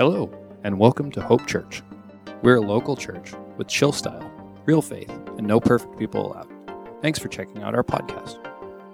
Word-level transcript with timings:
Hello, 0.00 0.30
and 0.64 0.78
welcome 0.78 1.10
to 1.10 1.20
Hope 1.20 1.46
Church. 1.46 1.82
We're 2.40 2.56
a 2.56 2.60
local 2.62 2.96
church 2.96 3.34
with 3.58 3.68
chill 3.68 3.92
style, 3.92 4.32
real 4.64 4.80
faith, 4.80 5.10
and 5.36 5.46
no 5.46 5.60
perfect 5.60 5.98
people 5.98 6.26
allowed. 6.26 6.48
Thanks 7.02 7.18
for 7.18 7.28
checking 7.28 7.62
out 7.62 7.74
our 7.74 7.84
podcast. 7.84 8.38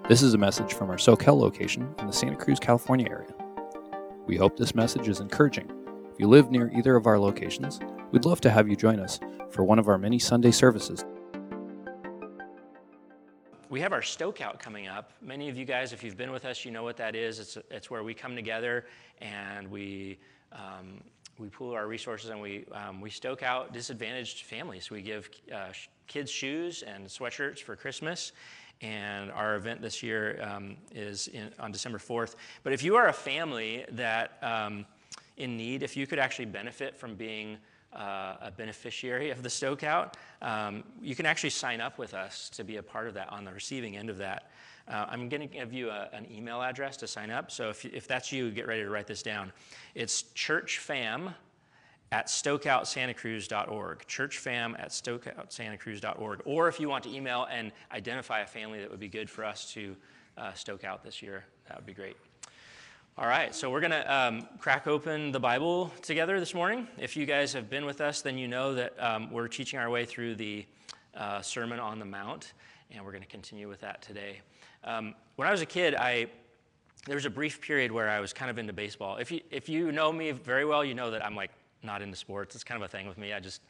This 0.09 0.21
is 0.21 0.33
a 0.33 0.37
message 0.37 0.73
from 0.73 0.89
our 0.89 0.97
Soquel 0.97 1.39
location 1.39 1.95
in 1.99 2.07
the 2.07 2.11
Santa 2.11 2.35
Cruz, 2.35 2.59
California 2.59 3.07
area. 3.09 3.33
We 4.25 4.35
hope 4.35 4.57
this 4.57 4.75
message 4.75 5.07
is 5.07 5.21
encouraging. 5.21 5.71
If 6.11 6.19
you 6.19 6.27
live 6.27 6.51
near 6.51 6.69
either 6.75 6.97
of 6.97 7.07
our 7.07 7.17
locations, 7.17 7.79
we'd 8.11 8.25
love 8.25 8.41
to 8.41 8.49
have 8.49 8.67
you 8.67 8.75
join 8.75 8.99
us 8.99 9.17
for 9.49 9.63
one 9.63 9.79
of 9.79 9.87
our 9.87 9.97
many 9.97 10.19
Sunday 10.19 10.51
services 10.51 11.05
we 13.69 13.81
have 13.81 13.91
our 13.91 14.01
Stoke 14.01 14.41
Out 14.41 14.59
coming 14.59 14.87
up. 14.87 15.11
Many 15.21 15.49
of 15.49 15.57
you 15.57 15.65
guys, 15.65 15.91
if 15.91 16.03
you've 16.03 16.17
been 16.17 16.31
with 16.31 16.45
us, 16.45 16.63
you 16.63 16.71
know 16.71 16.83
what 16.83 16.97
that 16.97 17.15
is. 17.15 17.39
It's, 17.39 17.57
it's 17.69 17.91
where 17.91 18.01
we 18.01 18.13
come 18.13 18.35
together 18.35 18.85
and 19.19 19.69
we, 19.69 20.19
um, 20.51 21.01
we 21.39 21.49
pool 21.49 21.73
our 21.73 21.87
resources 21.87 22.29
and 22.29 22.41
we, 22.41 22.65
um, 22.71 22.99
we 22.99 23.09
stoke 23.09 23.43
out 23.43 23.73
disadvantaged 23.73 24.43
families. 24.43 24.89
We 24.89 25.01
give 25.01 25.29
uh, 25.53 25.69
kids 26.07 26.31
shoes 26.31 26.83
and 26.83 27.05
sweatshirts 27.07 27.59
for 27.59 27.75
Christmas. 27.75 28.31
And 28.81 29.31
our 29.31 29.55
event 29.55 29.81
this 29.81 30.03
year 30.03 30.39
um, 30.43 30.77
is 30.93 31.27
in, 31.29 31.51
on 31.59 31.71
December 31.71 31.97
4th. 31.97 32.35
But 32.63 32.73
if 32.73 32.83
you 32.83 32.95
are 32.95 33.07
a 33.07 33.13
family 33.13 33.85
that 33.91 34.37
um, 34.41 34.85
in 35.37 35.57
need, 35.57 35.83
if 35.83 35.97
you 35.97 36.05
could 36.05 36.19
actually 36.19 36.45
benefit 36.45 36.95
from 36.95 37.15
being 37.15 37.57
uh, 37.93 38.35
a 38.41 38.51
beneficiary 38.55 39.29
of 39.29 39.43
the 39.43 39.49
Stoke 39.49 39.83
Out, 39.83 40.17
um, 40.41 40.83
you 41.01 41.15
can 41.15 41.25
actually 41.25 41.49
sign 41.49 41.81
up 41.81 41.97
with 41.97 42.13
us 42.13 42.49
to 42.51 42.63
be 42.63 42.77
a 42.77 42.83
part 42.83 43.07
of 43.07 43.13
that 43.15 43.29
on 43.31 43.45
the 43.45 43.51
receiving 43.51 43.97
end 43.97 44.09
of 44.09 44.17
that. 44.17 44.51
Uh, 44.87 45.05
I'm 45.09 45.27
going 45.27 45.41
to 45.41 45.47
give 45.47 45.73
you 45.73 45.89
a, 45.89 46.09
an 46.13 46.25
email 46.31 46.61
address 46.61 46.97
to 46.97 47.07
sign 47.07 47.29
up. 47.29 47.51
So 47.51 47.69
if, 47.69 47.85
if 47.85 48.07
that's 48.07 48.31
you, 48.31 48.51
get 48.51 48.67
ready 48.67 48.83
to 48.83 48.89
write 48.89 49.07
this 49.07 49.21
down. 49.21 49.51
It's 49.95 50.23
churchfam 50.35 51.33
at 52.11 52.27
stokeoutsantacruz.org. 52.27 54.07
Churchfam 54.07 54.79
at 54.79 54.89
stokeoutsantacruz.org. 54.89 56.41
Or 56.45 56.67
if 56.67 56.79
you 56.79 56.87
want 56.87 57.03
to 57.03 57.13
email 57.13 57.47
and 57.51 57.71
identify 57.91 58.41
a 58.41 58.47
family 58.47 58.79
that 58.79 58.89
would 58.89 58.99
be 58.99 59.09
good 59.09 59.29
for 59.29 59.43
us 59.43 59.71
to 59.73 59.95
uh, 60.37 60.53
stoke 60.53 60.83
out 60.83 61.03
this 61.03 61.21
year, 61.21 61.43
that 61.67 61.77
would 61.77 61.85
be 61.85 61.93
great. 61.93 62.15
All 63.19 63.25
right, 63.27 63.55
so 63.55 63.71
we're 63.71 63.79
going 63.79 63.89
to 63.89 64.15
um, 64.15 64.47
crack 64.59 64.85
open 64.85 65.31
the 65.31 65.39
Bible 65.39 65.91
together 66.03 66.39
this 66.39 66.53
morning. 66.53 66.87
If 66.99 67.17
you 67.17 67.25
guys 67.25 67.51
have 67.53 67.67
been 67.67 67.83
with 67.83 67.99
us, 67.99 68.21
then 68.21 68.37
you 68.37 68.47
know 68.47 68.75
that 68.75 68.93
um, 69.03 69.31
we're 69.31 69.47
teaching 69.47 69.79
our 69.79 69.89
way 69.89 70.05
through 70.05 70.35
the 70.35 70.67
uh, 71.15 71.41
Sermon 71.41 71.79
on 71.79 71.97
the 71.97 72.05
Mount, 72.05 72.53
and 72.91 73.03
we're 73.03 73.09
going 73.09 73.23
to 73.23 73.27
continue 73.27 73.67
with 73.67 73.81
that 73.81 74.03
today. 74.03 74.41
Um, 74.83 75.15
when 75.35 75.47
I 75.47 75.51
was 75.51 75.61
a 75.61 75.65
kid, 75.65 75.95
I 75.95 76.27
there 77.07 77.15
was 77.15 77.25
a 77.25 77.31
brief 77.31 77.59
period 77.59 77.91
where 77.91 78.07
I 78.07 78.19
was 78.19 78.33
kind 78.33 78.51
of 78.51 78.59
into 78.59 78.71
baseball. 78.71 79.17
If 79.17 79.31
you 79.31 79.41
if 79.49 79.67
you 79.67 79.91
know 79.91 80.13
me 80.13 80.29
very 80.29 80.63
well, 80.63 80.85
you 80.85 80.93
know 80.93 81.09
that 81.09 81.25
I'm 81.25 81.35
like 81.35 81.49
not 81.81 82.03
into 82.03 82.17
sports. 82.17 82.53
It's 82.53 82.63
kind 82.63 82.79
of 82.79 82.85
a 82.85 82.91
thing 82.91 83.07
with 83.07 83.17
me. 83.17 83.33
I 83.33 83.39
just 83.39 83.63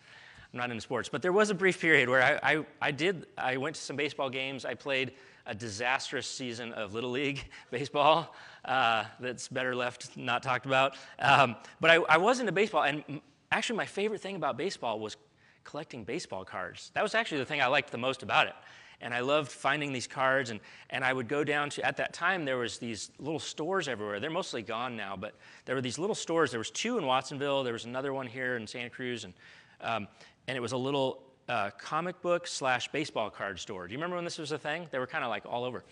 I'm 0.53 0.59
not 0.59 0.71
into 0.71 0.81
sports. 0.81 1.07
But 1.07 1.21
there 1.21 1.31
was 1.31 1.51
a 1.51 1.55
brief 1.55 1.79
period 1.79 2.09
where 2.09 2.21
I, 2.21 2.55
I, 2.55 2.65
I 2.81 2.91
did 2.91 3.27
I 3.37 3.55
went 3.55 3.77
to 3.77 3.81
some 3.81 3.95
baseball 3.95 4.29
games. 4.29 4.65
I 4.65 4.73
played 4.73 5.13
a 5.47 5.55
disastrous 5.55 6.27
season 6.27 6.73
of 6.73 6.93
Little 6.93 7.11
League 7.11 7.45
baseball 7.71 8.35
uh, 8.65 9.05
that's 9.19 9.47
better 9.47 9.75
left 9.75 10.15
not 10.17 10.43
talked 10.43 10.65
about. 10.65 10.95
Um, 11.19 11.55
but 11.79 11.89
I, 11.89 11.95
I 11.95 12.17
was 12.17 12.39
into 12.39 12.51
baseball, 12.51 12.83
and 12.83 13.21
actually, 13.51 13.77
my 13.77 13.85
favorite 13.85 14.21
thing 14.21 14.35
about 14.35 14.57
baseball 14.57 14.99
was 14.99 15.15
collecting 15.63 16.03
baseball 16.03 16.45
cards. 16.45 16.91
That 16.93 17.03
was 17.03 17.15
actually 17.15 17.39
the 17.39 17.45
thing 17.45 17.61
I 17.61 17.67
liked 17.67 17.91
the 17.91 17.97
most 17.97 18.23
about 18.23 18.47
it. 18.47 18.53
And 18.99 19.13
I 19.13 19.19
loved 19.19 19.51
finding 19.51 19.93
these 19.93 20.07
cards, 20.07 20.49
and, 20.49 20.59
and 20.89 21.03
I 21.03 21.13
would 21.13 21.27
go 21.27 21.43
down 21.43 21.69
to, 21.71 21.85
at 21.85 21.97
that 21.97 22.13
time, 22.13 22.45
there 22.45 22.57
was 22.57 22.79
these 22.79 23.11
little 23.19 23.39
stores 23.39 23.87
everywhere. 23.87 24.19
They're 24.19 24.31
mostly 24.31 24.63
gone 24.63 24.97
now, 24.97 25.15
but 25.15 25.35
there 25.65 25.75
were 25.75 25.81
these 25.81 25.99
little 25.99 26.15
stores. 26.15 26.49
There 26.49 26.59
was 26.59 26.71
two 26.71 26.97
in 26.97 27.05
Watsonville. 27.05 27.63
There 27.63 27.73
was 27.73 27.85
another 27.85 28.11
one 28.11 28.25
here 28.25 28.57
in 28.57 28.65
Santa 28.65 28.89
Cruz, 28.89 29.23
and, 29.23 29.35
um, 29.81 30.07
and 30.47 30.57
it 30.57 30.61
was 30.61 30.71
a 30.71 30.77
little 30.77 31.26
uh, 31.49 31.71
comic 31.77 32.21
book 32.21 32.47
slash 32.47 32.89
baseball 32.89 33.29
card 33.29 33.59
store. 33.59 33.87
Do 33.87 33.93
you 33.93 33.97
remember 33.97 34.15
when 34.15 34.25
this 34.25 34.37
was 34.37 34.51
a 34.51 34.57
thing? 34.57 34.87
They 34.91 34.99
were 34.99 35.07
kind 35.07 35.23
of 35.23 35.29
like 35.29 35.45
all 35.45 35.63
over. 35.63 35.83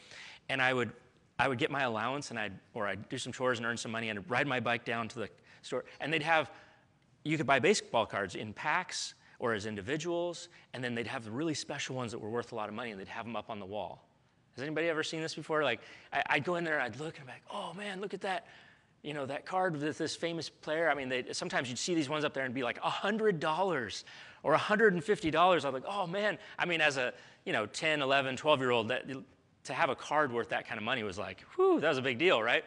And 0.49 0.61
I 0.61 0.73
would, 0.73 0.91
I 1.39 1.47
would 1.47 1.57
get 1.57 1.71
my 1.71 1.83
allowance 1.83 2.29
and 2.29 2.39
I'd, 2.39 2.53
or 2.73 2.87
I'd 2.87 3.07
do 3.09 3.17
some 3.17 3.31
chores 3.31 3.59
and 3.59 3.65
earn 3.65 3.77
some 3.77 3.91
money 3.91 4.09
and 4.09 4.19
I'd 4.19 4.29
ride 4.29 4.47
my 4.47 4.59
bike 4.59 4.85
down 4.85 5.07
to 5.09 5.19
the 5.19 5.29
store. 5.61 5.85
And 5.99 6.11
they'd 6.11 6.23
have, 6.23 6.51
you 7.23 7.37
could 7.37 7.47
buy 7.47 7.59
baseball 7.59 8.05
cards 8.05 8.35
in 8.35 8.53
packs 8.53 9.13
or 9.39 9.53
as 9.53 9.65
individuals. 9.65 10.49
And 10.73 10.83
then 10.83 10.95
they'd 10.95 11.07
have 11.07 11.23
the 11.23 11.31
really 11.31 11.53
special 11.53 11.95
ones 11.95 12.11
that 12.11 12.19
were 12.19 12.29
worth 12.29 12.51
a 12.51 12.55
lot 12.55 12.69
of 12.69 12.75
money 12.75 12.91
and 12.91 12.99
they'd 12.99 13.07
have 13.07 13.25
them 13.25 13.35
up 13.35 13.49
on 13.49 13.59
the 13.59 13.65
wall. 13.65 14.07
Has 14.55 14.63
anybody 14.63 14.87
ever 14.87 15.03
seen 15.03 15.21
this 15.21 15.35
before? 15.35 15.63
Like, 15.63 15.81
I, 16.13 16.35
would 16.35 16.45
go 16.45 16.55
in 16.55 16.63
there 16.63 16.75
and 16.79 16.83
I'd 16.83 16.99
look 16.99 17.17
and 17.19 17.27
I'm 17.27 17.33
like, 17.33 17.43
oh 17.51 17.73
man, 17.73 17.99
look 17.99 18.13
at 18.13 18.21
that 18.21 18.45
you 19.05 19.13
know, 19.13 19.27
that 19.27 19.45
card 19.45 19.77
with 19.77 19.99
this 19.99 20.15
famous 20.15 20.49
player. 20.49 20.89
I 20.89 20.95
mean, 20.95 21.09
they, 21.09 21.31
sometimes 21.31 21.69
you'd 21.69 21.77
see 21.77 21.93
these 21.93 22.09
ones 22.09 22.25
up 22.25 22.33
there 22.33 22.43
and 22.43 22.55
be 22.55 22.63
like 22.63 22.81
$100 22.81 24.03
or 24.45 24.55
$150. 24.55 25.35
I 25.35 25.47
was 25.47 25.63
like, 25.65 25.83
oh 25.87 26.05
man. 26.05 26.37
I 26.59 26.65
mean, 26.65 26.79
as 26.79 26.97
a, 26.97 27.11
you 27.45 27.51
know, 27.51 27.65
10, 27.65 28.03
11, 28.03 28.37
12 28.37 28.59
year 28.59 28.69
old, 28.69 28.87
that, 28.89 29.09
to 29.63 29.73
have 29.73 29.89
a 29.89 29.95
card 29.95 30.31
worth 30.31 30.49
that 30.49 30.67
kind 30.67 30.77
of 30.77 30.83
money 30.83 31.01
was 31.01 31.17
like, 31.17 31.43
whew, 31.55 31.79
that 31.79 31.89
was 31.89 31.97
a 31.97 32.01
big 32.01 32.19
deal, 32.19 32.43
right? 32.43 32.63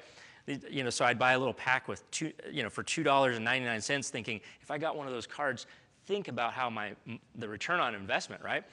You 0.68 0.82
know, 0.82 0.90
so 0.90 1.04
I'd 1.04 1.20
buy 1.20 1.32
a 1.34 1.38
little 1.38 1.54
pack 1.54 1.86
with 1.86 2.10
two, 2.10 2.32
you 2.50 2.64
know, 2.64 2.68
for 2.68 2.82
$2.99 2.82 4.10
thinking, 4.10 4.40
if 4.60 4.72
I 4.72 4.78
got 4.78 4.96
one 4.96 5.06
of 5.06 5.12
those 5.12 5.26
cards, 5.26 5.66
think 6.06 6.26
about 6.26 6.52
how 6.52 6.68
my, 6.68 6.94
the 7.36 7.48
return 7.48 7.78
on 7.78 7.94
investment, 7.94 8.42
right? 8.42 8.64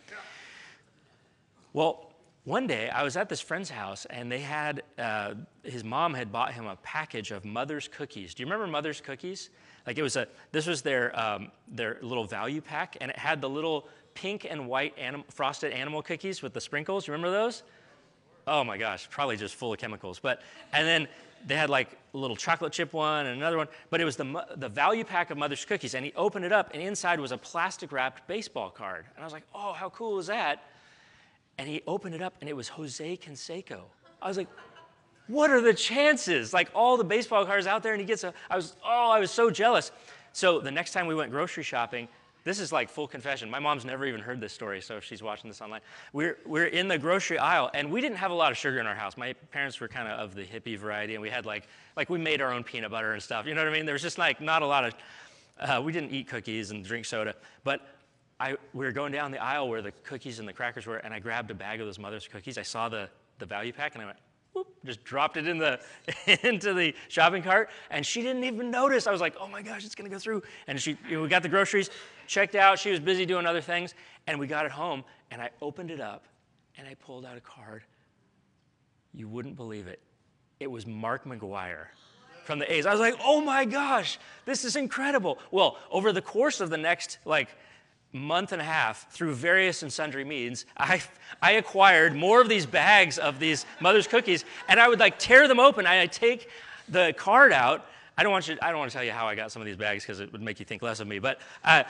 Well, 1.73 2.11
one 2.45 2.67
day 2.67 2.89
I 2.89 3.03
was 3.03 3.17
at 3.17 3.27
this 3.27 3.41
friend's 3.41 3.71
house 3.71 4.05
and 4.05 4.31
they 4.31 4.39
had, 4.39 4.83
uh, 4.99 5.33
his 5.63 5.83
mom 5.83 6.13
had 6.13 6.31
bought 6.31 6.53
him 6.53 6.67
a 6.67 6.75
package 6.77 7.31
of 7.31 7.43
Mother's 7.43 7.87
cookies. 7.87 8.35
Do 8.35 8.43
you 8.43 8.45
remember 8.45 8.67
Mother's 8.67 9.01
cookies? 9.01 9.49
Like 9.87 9.97
it 9.97 10.03
was 10.03 10.15
a, 10.15 10.27
this 10.51 10.67
was 10.67 10.83
their, 10.83 11.19
um, 11.19 11.51
their 11.67 11.97
little 12.03 12.23
value 12.23 12.61
pack 12.61 12.97
and 13.01 13.09
it 13.09 13.17
had 13.17 13.41
the 13.41 13.49
little 13.49 13.87
pink 14.13 14.45
and 14.47 14.67
white 14.67 14.93
anim- 14.97 15.23
frosted 15.29 15.73
animal 15.73 16.03
cookies 16.03 16.43
with 16.43 16.53
the 16.53 16.61
sprinkles. 16.61 17.07
You 17.07 17.13
remember 17.13 17.31
those? 17.31 17.63
Oh 18.45 18.63
my 18.63 18.77
gosh, 18.77 19.09
probably 19.09 19.37
just 19.37 19.55
full 19.55 19.73
of 19.73 19.79
chemicals. 19.79 20.19
But, 20.19 20.43
and 20.71 20.87
then 20.87 21.07
they 21.47 21.55
had 21.55 21.71
like 21.71 21.97
a 22.13 22.17
little 22.17 22.35
chocolate 22.35 22.73
chip 22.73 22.93
one 22.93 23.25
and 23.25 23.37
another 23.37 23.57
one, 23.57 23.67
but 23.89 24.01
it 24.01 24.05
was 24.05 24.17
the, 24.17 24.45
the 24.57 24.69
value 24.69 25.03
pack 25.03 25.31
of 25.31 25.37
Mother's 25.39 25.65
cookies. 25.65 25.95
And 25.95 26.05
he 26.05 26.13
opened 26.15 26.45
it 26.45 26.51
up 26.51 26.69
and 26.75 26.83
inside 26.83 27.19
was 27.19 27.31
a 27.31 27.39
plastic 27.39 27.91
wrapped 27.91 28.27
baseball 28.27 28.69
card. 28.69 29.05
And 29.15 29.23
I 29.23 29.25
was 29.25 29.33
like, 29.33 29.47
oh, 29.55 29.73
how 29.73 29.89
cool 29.89 30.19
is 30.19 30.27
that? 30.27 30.63
And 31.57 31.67
he 31.67 31.81
opened 31.87 32.15
it 32.15 32.21
up 32.21 32.35
and 32.41 32.49
it 32.49 32.55
was 32.55 32.67
Jose 32.69 33.17
Canseco. 33.17 33.81
I 34.21 34.27
was 34.27 34.37
like, 34.37 34.49
what 35.27 35.49
are 35.49 35.61
the 35.61 35.73
chances? 35.73 36.53
Like 36.53 36.69
all 36.75 36.97
the 36.97 37.03
baseball 37.03 37.45
cards 37.45 37.67
out 37.67 37.83
there 37.83 37.93
and 37.93 38.01
he 38.01 38.05
gets 38.05 38.23
a, 38.23 38.33
I 38.49 38.55
was, 38.55 38.75
oh, 38.85 39.09
I 39.11 39.19
was 39.19 39.31
so 39.31 39.49
jealous. 39.49 39.91
So 40.33 40.59
the 40.59 40.71
next 40.71 40.91
time 40.91 41.07
we 41.07 41.15
went 41.15 41.31
grocery 41.31 41.63
shopping, 41.63 42.07
this 42.43 42.59
is 42.59 42.71
like 42.71 42.89
full 42.89 43.07
confession. 43.07 43.49
My 43.49 43.57
mom's 43.57 43.85
never 43.85 44.05
even 44.05 44.21
heard 44.21 44.39
this 44.39 44.53
story, 44.53 44.79
so 44.79 44.97
if 44.97 45.03
she's 45.03 45.23
watching 45.23 45.49
this 45.49 45.61
online. 45.61 45.81
We're, 46.13 46.37
we're 46.45 46.67
in 46.67 46.87
the 46.87 46.97
grocery 46.97 47.39
aisle, 47.39 47.71
and 47.73 47.91
we 47.91 48.01
didn't 48.01 48.17
have 48.17 48.29
a 48.29 48.35
lot 48.35 48.51
of 48.51 48.57
sugar 48.57 48.79
in 48.79 48.85
our 48.85 48.93
house. 48.93 49.17
My 49.17 49.33
parents 49.51 49.79
were 49.79 49.87
kind 49.87 50.07
of 50.07 50.19
of 50.19 50.35
the 50.35 50.43
hippie 50.43 50.77
variety, 50.77 51.15
and 51.15 51.23
we 51.23 51.29
had 51.29 51.47
like, 51.47 51.67
like 51.97 52.07
we 52.07 52.19
made 52.19 52.41
our 52.41 52.53
own 52.53 52.63
peanut 52.63 52.91
butter 52.91 53.13
and 53.13 53.23
stuff. 53.23 53.47
You 53.47 53.55
know 53.55 53.63
what 53.63 53.71
I 53.71 53.73
mean? 53.73 53.87
There 53.87 53.93
was 53.93 54.03
just 54.03 54.19
like 54.19 54.41
not 54.41 54.61
a 54.61 54.67
lot 54.67 54.85
of, 54.85 54.93
uh, 55.59 55.81
we 55.81 55.91
didn't 55.91 56.11
eat 56.11 56.27
cookies 56.27 56.69
and 56.69 56.85
drink 56.85 57.05
soda. 57.05 57.33
But 57.63 57.81
I, 58.39 58.57
we 58.73 58.85
were 58.85 58.91
going 58.91 59.11
down 59.11 59.31
the 59.31 59.41
aisle 59.41 59.69
where 59.69 59.81
the 59.81 59.91
cookies 60.03 60.39
and 60.39 60.47
the 60.47 60.53
crackers 60.53 60.85
were, 60.85 60.97
and 60.97 61.13
I 61.13 61.19
grabbed 61.19 61.51
a 61.51 61.53
bag 61.53 61.79
of 61.79 61.85
those 61.85 61.99
mother's 61.99 62.27
cookies. 62.27 62.57
I 62.57 62.63
saw 62.63 62.89
the, 62.89 63.09
the 63.39 63.45
value 63.45 63.71
pack, 63.71 63.95
and 63.95 64.01
I 64.01 64.07
went, 64.07 64.17
whoop, 64.53 64.67
just 64.85 65.03
dropped 65.03 65.37
it 65.37 65.47
in 65.47 65.57
the, 65.57 65.79
into 66.43 66.73
the 66.73 66.93
shopping 67.07 67.43
cart, 67.43 67.69
and 67.89 68.05
she 68.05 68.21
didn't 68.21 68.43
even 68.43 68.69
notice. 68.69 69.07
I 69.07 69.11
was 69.11 69.21
like, 69.21 69.35
oh 69.39 69.47
my 69.47 69.61
gosh, 69.61 69.85
it's 69.85 69.95
gonna 69.95 70.09
go 70.09 70.19
through. 70.19 70.43
And 70.67 70.79
she, 70.79 70.97
you 71.07 71.17
know, 71.17 71.23
we 71.23 71.29
got 71.29 71.43
the 71.43 71.49
groceries, 71.49 71.89
checked 72.27 72.55
out. 72.55 72.77
She 72.77 72.91
was 72.91 72.99
busy 72.99 73.25
doing 73.25 73.45
other 73.45 73.61
things, 73.61 73.93
and 74.27 74.37
we 74.39 74.47
got 74.47 74.65
it 74.65 74.71
home, 74.71 75.03
and 75.31 75.41
I 75.41 75.49
opened 75.61 75.91
it 75.91 76.01
up, 76.01 76.25
and 76.77 76.87
I 76.87 76.95
pulled 76.95 77.25
out 77.25 77.37
a 77.37 77.41
card. 77.41 77.83
You 79.13 79.29
wouldn't 79.29 79.55
believe 79.55 79.87
it. 79.87 80.01
It 80.59 80.69
was 80.69 80.85
Mark 80.85 81.23
McGwire 81.23 81.87
from 82.43 82.59
the 82.59 82.71
A's. 82.71 82.85
I 82.85 82.91
was 82.91 82.99
like, 82.99 83.15
oh 83.23 83.39
my 83.41 83.65
gosh, 83.65 84.19
this 84.45 84.65
is 84.65 84.75
incredible. 84.75 85.39
Well, 85.51 85.77
over 85.89 86.11
the 86.11 86.21
course 86.21 86.61
of 86.61 86.69
the 86.69 86.77
next, 86.77 87.17
like, 87.25 87.49
month 88.15 88.51
and 88.51 88.61
a 88.61 88.65
half, 88.65 89.11
through 89.11 89.33
various 89.35 89.83
and 89.83 89.91
sundry 89.91 90.23
means, 90.23 90.65
I, 90.77 91.01
I 91.41 91.53
acquired 91.53 92.15
more 92.15 92.41
of 92.41 92.49
these 92.49 92.65
bags 92.65 93.17
of 93.17 93.39
these 93.39 93.65
mother's 93.79 94.07
cookies, 94.07 94.45
and 94.67 94.79
I 94.79 94.87
would 94.87 94.99
like 94.99 95.19
tear 95.19 95.47
them 95.47 95.59
open. 95.59 95.85
I'd 95.85 96.11
take 96.11 96.49
the 96.89 97.13
card 97.17 97.51
out. 97.51 97.85
I 98.17 98.23
don't 98.23 98.31
want 98.31 98.47
you. 98.47 98.57
I 98.61 98.69
don't 98.69 98.79
want 98.79 98.91
to 98.91 98.97
tell 98.97 99.03
you 99.03 99.11
how 99.11 99.27
I 99.27 99.35
got 99.35 99.51
some 99.51 99.61
of 99.61 99.65
these 99.65 99.75
bags 99.75 100.03
because 100.03 100.19
it 100.19 100.31
would 100.31 100.41
make 100.41 100.59
you 100.59 100.65
think 100.65 100.81
less 100.81 100.99
of 100.99 101.07
me. 101.07 101.19
But, 101.19 101.39
uh, 101.63 101.83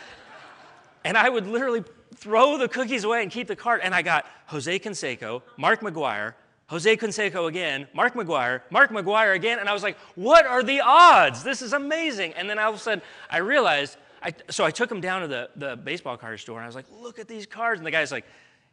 and 1.04 1.16
I 1.18 1.30
would 1.30 1.46
literally 1.46 1.84
throw 2.16 2.58
the 2.58 2.68
cookies 2.68 3.04
away 3.04 3.22
and 3.22 3.32
keep 3.32 3.48
the 3.48 3.56
card. 3.56 3.82
And 3.84 3.94
I 3.94 4.02
got 4.02 4.26
Jose 4.48 4.80
Canseco, 4.80 5.44
Mark 5.58 5.82
McGwire 5.82 6.34
Jose 6.68 6.98
Canseco 6.98 7.48
again, 7.48 7.88
Mark 7.94 8.16
McGwire, 8.16 8.62
Mark 8.72 8.90
McGwire 8.90 9.36
again, 9.36 9.60
and 9.60 9.70
I 9.70 9.74
was 9.74 9.84
like, 9.84 9.98
what 10.16 10.48
are 10.48 10.64
the 10.64 10.82
odds? 10.82 11.44
This 11.44 11.62
is 11.62 11.74
amazing. 11.74 12.34
And 12.34 12.50
then 12.50 12.58
all 12.58 12.70
of 12.70 12.76
a 12.76 12.80
sudden, 12.80 13.04
I 13.30 13.38
realized 13.38 13.98
I, 14.26 14.34
so 14.50 14.66
I 14.66 14.72
took 14.72 14.92
him 14.92 15.02
down 15.02 15.22
to 15.22 15.28
the, 15.28 15.50
the 15.56 15.76
baseball 15.76 16.18
card 16.18 16.40
store 16.40 16.58
and 16.58 16.64
I 16.64 16.68
was 16.68 16.76
like, 16.76 16.88
look 17.00 17.20
at 17.20 17.28
these 17.28 17.46
cards. 17.46 17.80
And 17.80 17.86
the 17.86 17.92
guy's 17.92 18.12
like, 18.12 18.26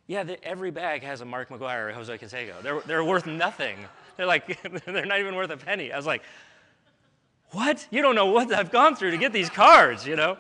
yeah, 0.07 0.25
the, 0.25 0.43
every 0.43 0.71
bag 0.71 1.03
has 1.03 1.21
a 1.21 1.27
Mark 1.27 1.51
McGwire 1.51 1.91
or 1.91 1.93
Jose 1.93 2.17
Canseco. 2.17 2.63
They're, 2.63 2.81
they're 2.81 3.05
worth 3.05 3.27
nothing. 3.27 3.77
They're 4.17 4.27
like, 4.27 4.63
they're 4.87 5.05
not 5.05 5.21
even 5.21 5.37
worth 5.37 5.51
a 5.51 5.59
penny. 5.59 5.93
I 5.93 5.97
was 5.97 6.07
like, 6.07 6.23
what? 7.51 7.87
You 7.91 8.01
don't 8.01 8.15
know 8.15 8.27
what 8.27 8.51
I've 8.51 8.73
gone 8.73 8.97
through 8.97 9.11
to 9.11 9.19
get 9.19 9.35
these 9.35 9.51
cards, 9.51 10.07
you 10.07 10.17
know? 10.17 10.39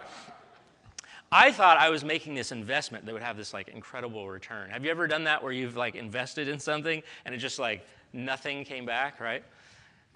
I 1.31 1.53
thought 1.53 1.77
I 1.77 1.91
was 1.91 2.05
making 2.05 2.35
this 2.35 2.51
investment 2.51 3.05
that 3.05 3.13
would 3.13 3.23
have 3.23 3.37
this 3.37 3.53
like 3.53 3.69
incredible 3.69 4.29
return. 4.29 4.71
Have 4.71 4.83
you 4.85 4.91
ever 4.91 5.07
done 5.07 5.25
that 5.25 5.43
where 5.43 5.53
you've 5.53 5.77
like 5.77 5.95
invested 5.95 6.49
in 6.49 6.59
something 6.59 7.03
and 7.27 7.35
it 7.35 7.39
just 7.39 7.59
like 7.59 7.87
nothing 8.15 8.65
came 8.65 8.87
back, 8.87 9.21
right? 9.21 9.45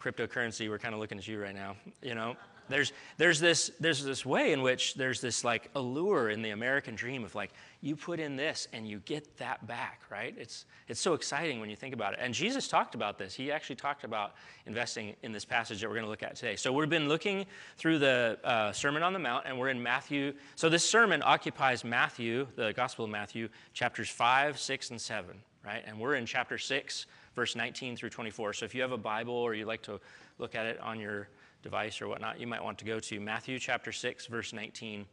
Cryptocurrency, 0.03 0.71
we're 0.71 0.79
kind 0.79 0.95
of 0.95 1.01
looking 1.01 1.19
at 1.19 1.29
you 1.29 1.41
right 1.41 1.55
now, 1.55 1.77
you 2.03 2.15
know? 2.15 2.35
There's, 2.69 2.93
there's, 3.17 3.41
this, 3.41 3.71
there's 3.81 4.03
this 4.03 4.25
way 4.27 4.53
in 4.53 4.63
which 4.63 4.95
there's 4.95 5.21
this 5.21 5.45
like 5.45 5.71
allure 5.75 6.31
in 6.31 6.43
the 6.43 6.51
American 6.51 6.95
dream 6.95 7.25
of 7.25 7.35
like, 7.35 7.53
you 7.81 7.95
put 7.95 8.19
in 8.19 8.37
this 8.37 8.67
and 8.73 8.89
you 8.89 9.01
get 9.01 9.37
that 9.37 9.67
back, 9.67 10.01
right? 10.11 10.35
It's, 10.39 10.65
it's 10.89 11.01
so 11.01 11.15
exciting 11.15 11.61
when 11.61 11.71
you 11.71 11.77
think 11.77 11.95
about 11.95 12.15
it. 12.15 12.19
And 12.21 12.35
Jesus 12.35 12.69
talked 12.69 12.95
about 12.95 13.19
this. 13.19 13.35
He 13.35 13.53
actually 13.53 13.77
talked 13.77 14.05
about 14.05 14.35
investing 14.67 15.15
in 15.23 15.33
this 15.33 15.45
passage 15.45 15.81
that 15.81 15.89
we're 15.89 15.95
going 15.95 16.05
to 16.05 16.11
look 16.11 16.23
at 16.23 16.37
today. 16.37 16.57
So 16.57 16.73
we've 16.73 16.89
been 16.89 17.09
looking 17.09 17.47
through 17.77 17.99
the 17.99 18.39
uh, 18.43 18.73
Sermon 18.73 19.03
on 19.03 19.13
the 19.13 19.19
Mount 19.19 19.45
and 19.47 19.59
we're 19.59 19.69
in 19.69 19.83
Matthew. 19.83 20.33
So 20.55 20.69
this 20.69 20.89
sermon 20.89 21.23
occupies 21.25 21.85
Matthew, 21.85 22.47
the 22.57 22.73
Gospel 22.73 23.05
of 23.05 23.11
Matthew, 23.11 23.49
chapters 23.73 24.09
5, 24.09 24.59
6, 24.59 24.91
and 24.91 25.01
7, 25.01 25.37
right? 25.65 25.85
And 25.87 25.99
we're 26.01 26.15
in 26.15 26.27
chapter 26.27 26.59
6, 26.59 27.07
verse 27.35 27.55
19 27.55 27.97
through 27.97 28.11
24. 28.11 28.55
So 28.55 28.65
if 28.65 28.75
you 28.75 28.83
have 28.83 28.93
a 28.93 28.99
Bible 28.99 29.35
or 29.35 29.55
you'd 29.55 29.67
like 29.67 29.83
to 29.83 30.01
look 30.39 30.55
at 30.55 30.67
it 30.67 30.81
on 30.81 30.99
your 30.99 31.29
device 31.67 32.01
or 32.01 32.07
whatnot, 32.07 32.39
you 32.39 32.47
might 32.47 32.63
want 32.63 32.79
to 32.79 32.85
go 32.85 33.01
to 33.01 33.19
Matthew 33.19 33.59
chapter 33.59 33.91
6, 33.91 34.27
verse 34.27 34.53
19 34.53 35.05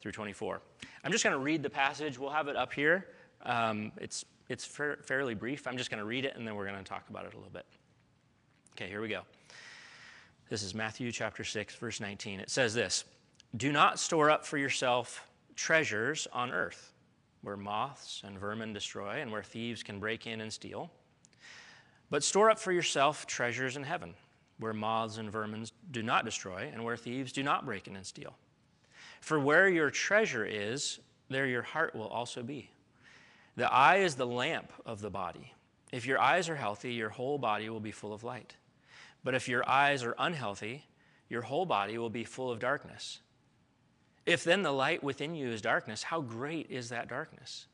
through 0.00 0.12
24. 0.12 0.62
I'm 1.04 1.12
just 1.12 1.22
going 1.22 1.34
to 1.34 1.38
read 1.38 1.62
the 1.62 1.68
passage. 1.68 2.18
We'll 2.18 2.30
have 2.30 2.48
it 2.48 2.56
up 2.56 2.72
here. 2.72 3.08
Um, 3.42 3.92
it's 3.98 4.24
it's 4.48 4.64
fa- 4.64 4.96
fairly 5.02 5.34
brief. 5.34 5.66
I'm 5.66 5.76
just 5.76 5.90
going 5.90 5.98
to 5.98 6.06
read 6.06 6.24
it 6.24 6.34
and 6.34 6.46
then 6.46 6.54
we're 6.54 6.66
going 6.66 6.78
to 6.78 6.88
talk 6.88 7.04
about 7.10 7.26
it 7.26 7.34
a 7.34 7.36
little 7.36 7.52
bit. 7.52 7.66
Okay, 8.72 8.88
here 8.88 9.02
we 9.02 9.08
go. 9.08 9.20
This 10.48 10.62
is 10.62 10.74
Matthew 10.74 11.12
chapter 11.12 11.44
6, 11.44 11.74
verse 11.74 12.00
19. 12.00 12.40
It 12.40 12.48
says 12.48 12.72
this 12.72 13.04
Do 13.54 13.70
not 13.70 13.98
store 13.98 14.30
up 14.30 14.46
for 14.46 14.56
yourself 14.56 15.28
treasures 15.56 16.26
on 16.32 16.50
earth, 16.50 16.94
where 17.42 17.58
moths 17.58 18.22
and 18.24 18.38
vermin 18.38 18.72
destroy 18.72 19.20
and 19.20 19.30
where 19.30 19.42
thieves 19.42 19.82
can 19.82 20.00
break 20.00 20.26
in 20.26 20.40
and 20.40 20.50
steal. 20.50 20.90
But 22.08 22.24
store 22.24 22.48
up 22.48 22.58
for 22.58 22.72
yourself 22.72 23.26
treasures 23.26 23.76
in 23.76 23.82
heaven 23.82 24.14
where 24.58 24.72
moths 24.72 25.18
and 25.18 25.30
vermin 25.30 25.66
do 25.90 26.02
not 26.02 26.24
destroy, 26.24 26.70
and 26.72 26.84
where 26.84 26.96
thieves 26.96 27.32
do 27.32 27.42
not 27.42 27.64
break 27.64 27.86
in 27.86 27.96
and 27.96 28.06
steal. 28.06 28.36
For 29.20 29.38
where 29.38 29.68
your 29.68 29.90
treasure 29.90 30.44
is, 30.44 31.00
there 31.28 31.46
your 31.46 31.62
heart 31.62 31.94
will 31.94 32.08
also 32.08 32.42
be. 32.42 32.70
The 33.56 33.72
eye 33.72 33.96
is 33.96 34.14
the 34.14 34.26
lamp 34.26 34.72
of 34.86 35.00
the 35.00 35.10
body. 35.10 35.52
If 35.92 36.06
your 36.06 36.20
eyes 36.20 36.48
are 36.48 36.56
healthy, 36.56 36.92
your 36.92 37.08
whole 37.08 37.38
body 37.38 37.68
will 37.70 37.80
be 37.80 37.92
full 37.92 38.12
of 38.12 38.24
light. 38.24 38.54
But 39.24 39.34
if 39.34 39.48
your 39.48 39.68
eyes 39.68 40.04
are 40.04 40.14
unhealthy, 40.18 40.86
your 41.28 41.42
whole 41.42 41.66
body 41.66 41.98
will 41.98 42.10
be 42.10 42.24
full 42.24 42.50
of 42.50 42.60
darkness. 42.60 43.20
If 44.26 44.44
then 44.44 44.62
the 44.62 44.72
light 44.72 45.02
within 45.02 45.34
you 45.34 45.48
is 45.48 45.62
darkness, 45.62 46.02
how 46.02 46.20
great 46.20 46.70
is 46.70 46.90
that 46.90 47.08
darkness? 47.08 47.66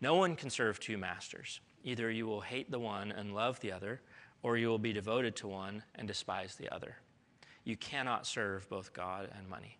No 0.00 0.16
one 0.16 0.36
can 0.36 0.50
serve 0.50 0.80
two 0.80 0.98
masters. 0.98 1.60
Either 1.84 2.10
you 2.10 2.26
will 2.26 2.40
hate 2.40 2.70
the 2.70 2.78
one 2.78 3.12
and 3.12 3.34
love 3.34 3.60
the 3.60 3.72
other 3.72 4.00
or 4.42 4.56
you 4.56 4.68
will 4.68 4.78
be 4.78 4.92
devoted 4.92 5.36
to 5.36 5.48
one 5.48 5.82
and 5.94 6.08
despise 6.08 6.54
the 6.54 6.72
other. 6.74 6.96
You 7.64 7.76
cannot 7.76 8.26
serve 8.26 8.68
both 8.68 8.92
God 8.92 9.28
and 9.36 9.48
money. 9.48 9.76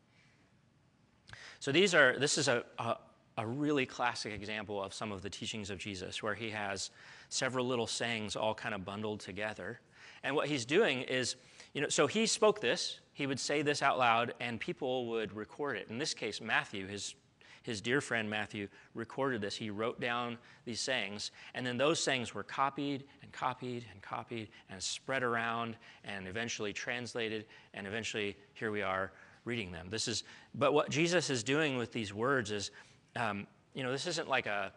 So 1.60 1.72
these 1.72 1.94
are 1.94 2.18
this 2.18 2.38
is 2.38 2.48
a, 2.48 2.64
a, 2.78 2.96
a, 3.38 3.46
really 3.46 3.86
classic 3.86 4.32
example 4.32 4.82
of 4.82 4.94
some 4.94 5.12
of 5.12 5.22
the 5.22 5.30
teachings 5.30 5.70
of 5.70 5.78
Jesus, 5.78 6.22
where 6.22 6.34
he 6.34 6.50
has 6.50 6.90
several 7.28 7.66
little 7.66 7.86
sayings 7.86 8.36
all 8.36 8.54
kind 8.54 8.74
of 8.74 8.84
bundled 8.84 9.20
together. 9.20 9.80
And 10.22 10.34
what 10.34 10.48
he's 10.48 10.64
doing 10.64 11.02
is, 11.02 11.36
you 11.74 11.80
know, 11.80 11.88
so 11.88 12.06
he 12.06 12.26
spoke 12.26 12.60
this, 12.60 13.00
he 13.12 13.26
would 13.26 13.40
say 13.40 13.62
this 13.62 13.82
out 13.82 13.98
loud, 13.98 14.34
and 14.40 14.58
people 14.58 15.06
would 15.08 15.34
record 15.34 15.76
it. 15.76 15.88
In 15.90 15.98
this 15.98 16.14
case, 16.14 16.40
Matthew, 16.40 16.86
his 16.86 17.14
his 17.62 17.80
dear 17.80 18.00
friend 18.00 18.28
Matthew 18.28 18.68
recorded 18.94 19.40
this. 19.40 19.54
He 19.54 19.70
wrote 19.70 20.00
down 20.00 20.38
these 20.64 20.80
sayings, 20.80 21.30
and 21.54 21.66
then 21.66 21.76
those 21.76 22.02
sayings 22.02 22.34
were 22.34 22.42
copied 22.42 23.04
and 23.22 23.30
copied 23.32 23.84
and 23.92 24.00
copied 24.02 24.48
and 24.70 24.82
spread 24.82 25.22
around 25.22 25.76
and 26.04 26.26
eventually 26.26 26.72
translated, 26.72 27.44
and 27.74 27.86
eventually 27.86 28.36
here 28.54 28.70
we 28.70 28.82
are 28.82 29.12
reading 29.44 29.72
them. 29.72 29.88
This 29.90 30.08
is, 30.08 30.24
but 30.54 30.72
what 30.72 30.90
Jesus 30.90 31.30
is 31.30 31.42
doing 31.42 31.76
with 31.76 31.92
these 31.92 32.14
words 32.14 32.50
is, 32.50 32.70
um, 33.16 33.46
you 33.74 33.82
know, 33.82 33.92
this 33.92 34.06
isn't 34.06 34.28
like 34.28 34.46
a, 34.46 34.72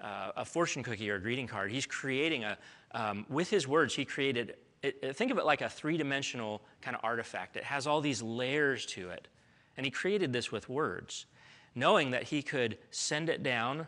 uh, 0.00 0.32
a 0.36 0.44
fortune 0.44 0.82
cookie 0.82 1.10
or 1.10 1.16
a 1.16 1.20
greeting 1.20 1.46
card. 1.46 1.70
He's 1.70 1.86
creating 1.86 2.44
a, 2.44 2.58
um, 2.92 3.26
with 3.28 3.50
his 3.50 3.66
words, 3.66 3.94
he 3.94 4.04
created, 4.04 4.56
it, 4.82 5.16
think 5.16 5.30
of 5.30 5.38
it 5.38 5.44
like 5.44 5.62
a 5.62 5.68
three 5.68 5.96
dimensional 5.96 6.62
kind 6.82 6.96
of 6.96 7.04
artifact. 7.04 7.56
It 7.56 7.64
has 7.64 7.86
all 7.86 8.00
these 8.00 8.22
layers 8.22 8.86
to 8.86 9.10
it. 9.10 9.28
And 9.76 9.84
he 9.84 9.90
created 9.90 10.32
this 10.32 10.52
with 10.52 10.68
words 10.68 11.26
knowing 11.74 12.10
that 12.10 12.24
he 12.24 12.42
could 12.42 12.78
send 12.90 13.28
it 13.28 13.42
down 13.42 13.86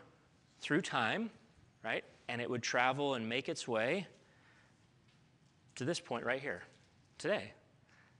through 0.59 0.81
time, 0.81 1.29
right? 1.83 2.03
And 2.27 2.41
it 2.41 2.49
would 2.49 2.63
travel 2.63 3.13
and 3.13 3.27
make 3.27 3.47
its 3.49 3.67
way 3.67 4.07
to 5.75 5.85
this 5.85 5.99
point 5.99 6.25
right 6.25 6.41
here, 6.41 6.63
today. 7.17 7.53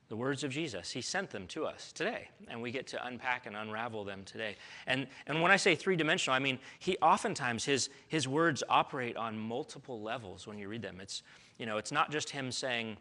The 0.10 0.16
words 0.16 0.46
of 0.46 0.52
Jesus, 0.52 0.92
he 0.92 1.02
sent 1.02 1.32
them 1.32 1.48
to 1.48 1.66
us 1.66 1.92
today, 1.92 2.30
and 2.48 2.62
we 2.62 2.72
get 2.72 2.88
to 2.88 3.06
unpack 3.06 3.46
and 3.46 3.58
unravel 3.58 4.06
them 4.06 4.24
today. 4.24 4.56
And, 4.86 5.08
and 5.26 5.42
when 5.42 5.52
I 5.52 5.58
say 5.58 5.76
three 5.76 5.98
dimensional, 5.98 6.34
I 6.34 6.40
mean, 6.40 6.60
he 6.80 6.96
oftentimes, 7.02 7.66
his, 7.66 7.90
his 8.08 8.26
words 8.26 8.64
operate 8.70 9.18
on 9.18 9.38
multiple 9.38 10.02
levels 10.02 10.48
when 10.48 10.58
you 10.58 10.70
read 10.70 10.82
them. 10.82 11.00
It's, 11.02 11.24
you 11.58 11.66
know, 11.66 11.78
it's 11.78 11.92
not 11.92 12.10
just 12.10 12.30
him 12.30 12.54
saying, 12.54 12.96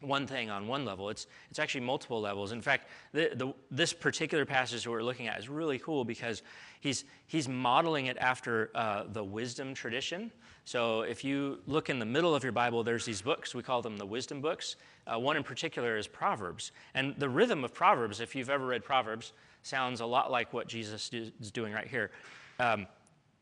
one 0.00 0.26
thing 0.26 0.50
on 0.50 0.68
one 0.68 0.84
level. 0.84 1.08
It's, 1.08 1.26
it's 1.50 1.58
actually 1.58 1.82
multiple 1.82 2.20
levels. 2.20 2.52
In 2.52 2.60
fact, 2.60 2.88
the, 3.12 3.30
the, 3.34 3.54
this 3.70 3.92
particular 3.92 4.44
passage 4.44 4.84
that 4.84 4.90
we're 4.90 5.02
looking 5.02 5.26
at 5.26 5.38
is 5.38 5.48
really 5.48 5.78
cool 5.78 6.04
because 6.04 6.42
he's, 6.80 7.04
he's 7.26 7.48
modeling 7.48 8.06
it 8.06 8.18
after 8.18 8.70
uh, 8.74 9.04
the 9.10 9.24
wisdom 9.24 9.74
tradition. 9.74 10.30
So 10.64 11.02
if 11.02 11.24
you 11.24 11.60
look 11.66 11.88
in 11.88 11.98
the 11.98 12.04
middle 12.04 12.34
of 12.34 12.42
your 12.42 12.52
Bible, 12.52 12.82
there's 12.84 13.04
these 13.04 13.22
books. 13.22 13.54
We 13.54 13.62
call 13.62 13.82
them 13.82 13.96
the 13.96 14.06
wisdom 14.06 14.40
books. 14.40 14.76
Uh, 15.06 15.18
one 15.18 15.36
in 15.36 15.42
particular 15.42 15.96
is 15.96 16.06
Proverbs. 16.06 16.72
And 16.94 17.14
the 17.18 17.28
rhythm 17.28 17.64
of 17.64 17.72
Proverbs, 17.72 18.20
if 18.20 18.34
you've 18.34 18.50
ever 18.50 18.66
read 18.66 18.84
Proverbs, 18.84 19.32
sounds 19.62 20.00
a 20.00 20.06
lot 20.06 20.30
like 20.30 20.52
what 20.52 20.68
Jesus 20.68 21.10
is 21.12 21.50
doing 21.50 21.72
right 21.72 21.86
here. 21.86 22.10
Um, 22.58 22.86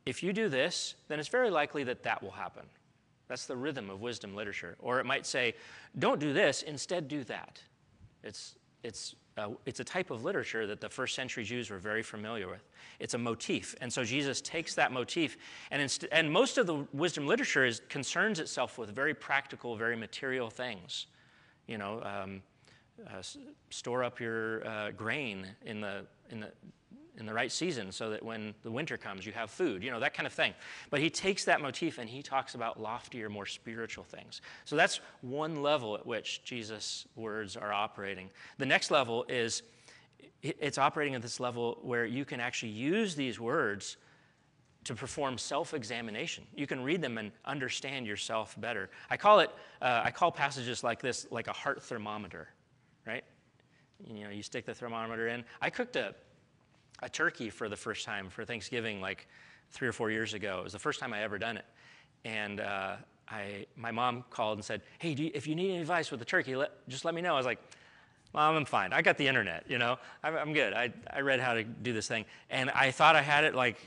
if 0.07 0.23
you 0.23 0.33
do 0.33 0.49
this, 0.49 0.95
then 1.09 1.19
it's 1.19 1.29
very 1.29 1.51
likely 1.51 1.85
that 1.85 2.03
that 2.03 2.23
will 2.23 2.31
happen. 2.31 2.65
That's 3.35 3.47
the 3.47 3.57
rhythm 3.57 3.91
of 3.91 4.01
wisdom 4.01 4.37
literature. 4.37 4.77
Or 4.79 5.01
it 5.01 5.07
might 5.07 5.27
say, 5.27 5.57
don't 5.99 6.21
do 6.21 6.33
this, 6.33 6.63
instead 6.63 7.09
do 7.09 7.25
that. 7.25 7.61
It's, 8.23 8.55
it's, 8.85 9.17
uh, 9.37 9.49
it's 9.67 9.81
a 9.81 9.85
type 9.85 10.13
of 10.13 10.23
literature 10.23 10.69
that 10.69 10.81
the 10.81 10.89
first 10.89 11.17
century 11.17 11.43
Jews 11.43 11.69
were 11.69 11.81
very 11.81 12.05
familiar 12.05 12.47
with. 12.47 12.63
It's 13.01 13.15
a 13.15 13.19
motif. 13.19 13.75
And 13.81 13.93
so 13.93 14.05
Jesus 14.05 14.41
takes 14.41 14.77
that 14.77 14.93
motif, 14.93 15.37
and, 15.73 15.83
inst- 15.83 16.07
and 16.13 16.31
most 16.31 16.59
of 16.59 16.69
the 16.69 16.87
wisdom 16.93 17.27
literature 17.27 17.65
is, 17.65 17.81
concerns 17.89 18.39
itself 18.39 18.79
with 18.79 18.91
very 18.91 19.15
practical, 19.15 19.75
very 19.75 19.97
material 19.97 20.49
things. 20.49 21.07
You 21.67 21.79
know, 21.79 22.05
um, 22.05 22.41
uh, 23.05 23.21
store 23.71 24.05
up 24.05 24.21
your 24.21 24.65
uh, 24.65 24.93
grain 24.93 25.45
in 25.67 25.81
the, 25.81 26.07
in 26.31 26.39
the 26.39 26.53
in 27.19 27.27
the 27.27 27.33
right 27.33 27.53
season 27.53 27.93
so 27.93 28.11
that 28.11 28.23
when 28.23 28.55
the 28.63 28.71
winter 28.71 28.97
comes, 28.97 29.25
you 29.25 29.33
have 29.33 29.51
food, 29.51 29.83
you 29.83 29.91
know, 29.91 30.01
that 30.01 30.15
kind 30.15 30.27
of 30.27 30.33
thing. 30.33 30.53
But 30.91 31.01
he 31.01 31.11
takes 31.11 31.45
that 31.45 31.61
motif 31.61 31.99
and 31.99 32.09
he 32.09 32.23
talks 32.23 32.55
about 32.55 32.81
loftier, 32.81 33.29
more 33.29 33.47
spiritual 33.47 34.05
things. 34.05 34.41
So 34.65 34.77
that's 34.77 35.01
one 35.21 35.63
level 35.63 35.95
at 35.95 36.07
which 36.07 36.43
Jesus' 36.45 37.07
words 37.17 37.57
are 37.57 37.73
operating. 37.73 38.31
The 38.59 38.67
next 38.67 38.91
level 38.91 39.25
is 39.29 39.63
it's 40.43 40.77
operating 40.77 41.15
at 41.15 41.23
this 41.23 41.41
level 41.41 41.79
where 41.83 42.05
you 42.05 42.25
can 42.25 42.41
actually 42.41 42.73
use 42.73 43.15
these 43.15 43.41
words 43.41 43.97
to 44.85 44.95
perform 44.95 45.39
self-examination. 45.39 46.45
You 46.55 46.67
can 46.67 46.83
read 46.83 47.01
them 47.01 47.17
and 47.17 47.33
understand 47.47 48.07
yourself 48.07 48.55
better. 48.61 48.91
I 49.09 49.17
call 49.17 49.41
it, 49.41 49.51
uh, 49.81 50.03
I 50.05 50.11
call 50.11 50.31
passages 50.31 50.85
like 50.85 51.01
this 51.01 51.27
like 51.31 51.49
a 51.49 51.53
heart 51.53 51.83
thermometer, 51.83 52.49
right? 53.07 53.25
You 54.07 54.25
know, 54.25 54.31
you 54.31 54.43
stick 54.43 54.67
the 54.67 54.75
thermometer 54.75 55.29
in. 55.29 55.45
I 55.63 55.71
cooked 55.71 55.97
a 55.97 56.15
a 57.03 57.09
turkey 57.09 57.51
for 57.51 57.69
the 57.69 57.77
first 57.77 58.05
time 58.05 58.29
for 58.31 58.45
Thanksgiving 58.45 59.01
like 59.01 59.29
three 59.71 59.89
or 59.89 59.93
four 59.93 60.11
years 60.11 60.35
ago. 60.35 60.59
It 60.59 60.65
was 60.65 60.73
the 60.73 60.79
first 60.79 61.01
time 61.01 61.13
I 61.13 61.23
ever 61.23 61.39
done 61.39 61.57
it. 61.57 61.65
And 62.25 62.61
uh, 62.61 62.97
I, 63.29 63.67
my 63.77 63.91
mom 63.91 64.25
called 64.31 64.59
and 64.59 64.65
said, 64.65 64.83
hey, 64.99 65.11
you, 65.11 65.31
if 65.35 65.47
you 65.47 65.55
need 65.55 65.71
any 65.71 65.81
advice 65.81 66.11
with 66.11 66.21
the 66.21 66.27
turkey, 66.27 66.57
let, 66.57 66.71
just 66.89 67.05
let 67.05 67.15
me 67.15 67.21
know. 67.21 67.35
I 67.35 67.37
was 67.37 67.47
like, 67.47 67.61
Mom, 68.35 68.57
I'm 68.57 68.65
fine. 68.65 68.93
I 68.93 69.01
got 69.01 69.17
the 69.17 69.29
internet, 69.29 69.65
you 69.69 69.79
know. 69.79 69.97
I'm, 70.25 70.37
I'm 70.37 70.53
good. 70.53 70.75
I, 70.75 70.93
I 71.09 71.21
read 71.21 71.39
how 71.39 71.55
to 71.55 71.63
do 71.63 71.93
this 71.93 72.09
thing. 72.09 72.25
And 72.51 72.69
I 72.71 72.91
thought 72.91 73.15
I 73.15 73.23
had 73.23 73.45
it 73.45 73.55
like, 73.55 73.79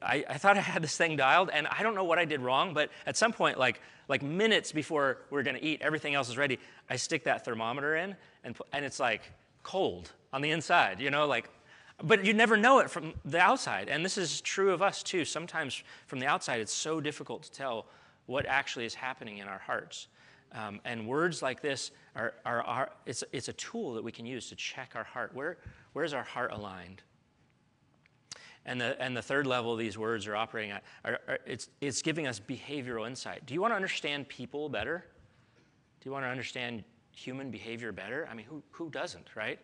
I, 0.00 0.24
I 0.26 0.38
thought 0.38 0.56
I 0.56 0.60
had 0.60 0.82
this 0.82 0.96
thing 0.96 1.16
dialed, 1.16 1.50
and 1.52 1.66
I 1.66 1.82
don't 1.82 1.94
know 1.94 2.02
what 2.02 2.18
I 2.18 2.24
did 2.24 2.40
wrong, 2.40 2.72
but 2.72 2.90
at 3.06 3.18
some 3.18 3.32
point, 3.32 3.58
like, 3.58 3.80
like 4.08 4.22
minutes 4.22 4.72
before 4.72 5.18
we're 5.30 5.42
gonna 5.42 5.60
eat, 5.60 5.82
everything 5.82 6.14
else 6.14 6.28
is 6.30 6.38
ready, 6.38 6.58
I 6.88 6.96
stick 6.96 7.24
that 7.24 7.44
thermometer 7.44 7.94
in, 7.94 8.16
and, 8.42 8.56
and 8.72 8.84
it's 8.84 8.98
like 8.98 9.20
cold 9.62 10.10
on 10.32 10.40
the 10.40 10.50
inside, 10.50 10.98
you 10.98 11.10
know, 11.10 11.26
like 11.26 11.50
but 12.02 12.24
you 12.24 12.34
never 12.34 12.56
know 12.56 12.78
it 12.80 12.90
from 12.90 13.14
the 13.24 13.40
outside. 13.40 13.88
And 13.88 14.04
this 14.04 14.18
is 14.18 14.40
true 14.40 14.72
of 14.72 14.82
us 14.82 15.02
too. 15.02 15.24
Sometimes 15.24 15.82
from 16.06 16.18
the 16.18 16.26
outside, 16.26 16.60
it's 16.60 16.72
so 16.72 17.00
difficult 17.00 17.42
to 17.44 17.52
tell 17.52 17.86
what 18.26 18.46
actually 18.46 18.84
is 18.84 18.94
happening 18.94 19.38
in 19.38 19.48
our 19.48 19.58
hearts. 19.58 20.08
Um, 20.52 20.80
and 20.84 21.06
words 21.06 21.42
like 21.42 21.62
this 21.62 21.92
are, 22.14 22.34
are, 22.44 22.62
are 22.62 22.90
it's, 23.06 23.24
it's 23.32 23.48
a 23.48 23.54
tool 23.54 23.94
that 23.94 24.04
we 24.04 24.12
can 24.12 24.26
use 24.26 24.48
to 24.50 24.56
check 24.56 24.92
our 24.94 25.04
heart. 25.04 25.34
Where, 25.34 25.58
where's 25.92 26.12
our 26.12 26.22
heart 26.22 26.52
aligned? 26.52 27.02
And 28.64 28.80
the, 28.80 29.00
and 29.02 29.16
the 29.16 29.22
third 29.22 29.46
level 29.46 29.74
these 29.74 29.98
words 29.98 30.26
are 30.26 30.36
operating 30.36 30.70
at, 30.70 30.84
are, 31.04 31.18
are, 31.26 31.38
it's, 31.46 31.68
it's 31.80 32.02
giving 32.02 32.26
us 32.26 32.38
behavioral 32.38 33.06
insight. 33.06 33.44
Do 33.46 33.54
you 33.54 33.60
want 33.60 33.72
to 33.72 33.76
understand 33.76 34.28
people 34.28 34.68
better? 34.68 35.04
Do 36.00 36.08
you 36.08 36.12
want 36.12 36.24
to 36.24 36.28
understand 36.28 36.84
human 37.14 37.50
behavior 37.50 37.90
better? 37.90 38.28
I 38.30 38.34
mean, 38.34 38.46
who, 38.46 38.62
who 38.70 38.90
doesn't, 38.90 39.34
right? 39.34 39.58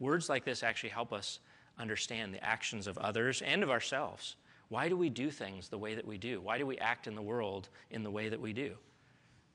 Words 0.00 0.28
like 0.28 0.44
this 0.44 0.62
actually 0.62 0.90
help 0.90 1.12
us 1.12 1.40
understand 1.78 2.34
the 2.34 2.44
actions 2.44 2.86
of 2.86 2.98
others 2.98 3.42
and 3.42 3.62
of 3.62 3.70
ourselves. 3.70 4.36
Why 4.68 4.88
do 4.88 4.96
we 4.96 5.08
do 5.08 5.30
things 5.30 5.68
the 5.68 5.78
way 5.78 5.94
that 5.94 6.06
we 6.06 6.18
do? 6.18 6.40
Why 6.40 6.58
do 6.58 6.66
we 6.66 6.78
act 6.78 7.06
in 7.06 7.14
the 7.14 7.22
world 7.22 7.68
in 7.90 8.02
the 8.02 8.10
way 8.10 8.28
that 8.28 8.40
we 8.40 8.52
do? 8.52 8.74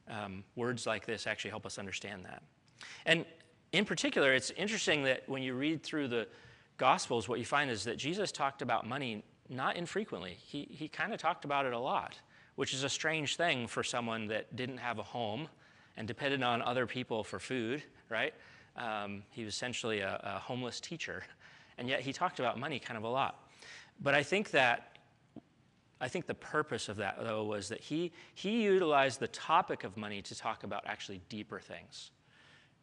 Um, 0.09 0.43
words 0.55 0.85
like 0.85 1.05
this 1.05 1.25
actually 1.25 1.51
help 1.51 1.65
us 1.65 1.79
understand 1.79 2.25
that. 2.25 2.43
And 3.05 3.25
in 3.71 3.85
particular, 3.85 4.33
it's 4.33 4.51
interesting 4.51 5.03
that 5.03 5.27
when 5.27 5.41
you 5.41 5.53
read 5.53 5.83
through 5.83 6.09
the 6.09 6.27
Gospels, 6.77 7.29
what 7.29 7.39
you 7.39 7.45
find 7.45 7.71
is 7.71 7.85
that 7.85 7.97
Jesus 7.97 8.31
talked 8.31 8.61
about 8.61 8.85
money 8.85 9.23
not 9.47 9.77
infrequently. 9.77 10.37
He, 10.41 10.67
he 10.69 10.87
kind 10.87 11.13
of 11.13 11.19
talked 11.19 11.45
about 11.45 11.65
it 11.65 11.73
a 11.73 11.79
lot, 11.79 12.19
which 12.55 12.73
is 12.73 12.83
a 12.83 12.89
strange 12.89 13.37
thing 13.37 13.67
for 13.67 13.83
someone 13.83 14.27
that 14.27 14.55
didn't 14.55 14.79
have 14.79 14.99
a 14.99 15.03
home 15.03 15.47
and 15.95 16.07
depended 16.07 16.43
on 16.43 16.61
other 16.61 16.85
people 16.85 17.23
for 17.23 17.39
food, 17.39 17.81
right? 18.09 18.33
Um, 18.75 19.23
he 19.31 19.45
was 19.45 19.53
essentially 19.53 20.01
a, 20.01 20.19
a 20.23 20.39
homeless 20.39 20.81
teacher, 20.81 21.23
and 21.77 21.87
yet 21.87 22.01
he 22.01 22.13
talked 22.13 22.39
about 22.39 22.59
money 22.59 22.79
kind 22.79 22.97
of 22.97 23.03
a 23.03 23.09
lot. 23.09 23.49
But 24.01 24.13
I 24.13 24.23
think 24.23 24.51
that 24.51 24.97
I 26.01 26.09
think 26.09 26.27
the 26.27 26.35
purpose 26.35 26.89
of 26.89 26.97
that, 26.97 27.17
though, 27.23 27.45
was 27.45 27.69
that 27.69 27.79
he, 27.79 28.11
he 28.33 28.63
utilized 28.63 29.21
the 29.21 29.29
topic 29.29 29.85
of 29.85 29.95
money 29.95 30.21
to 30.23 30.35
talk 30.35 30.65
about 30.65 30.83
actually 30.85 31.21
deeper 31.29 31.59
things 31.59 32.11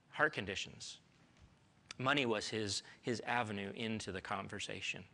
heart 0.08 0.32
conditions, 0.32 0.98
Money 1.98 2.26
was 2.26 2.48
his, 2.48 2.82
his 3.02 3.22
avenue 3.26 3.72
into 3.74 4.12
the 4.12 4.20
conversation. 4.20 5.04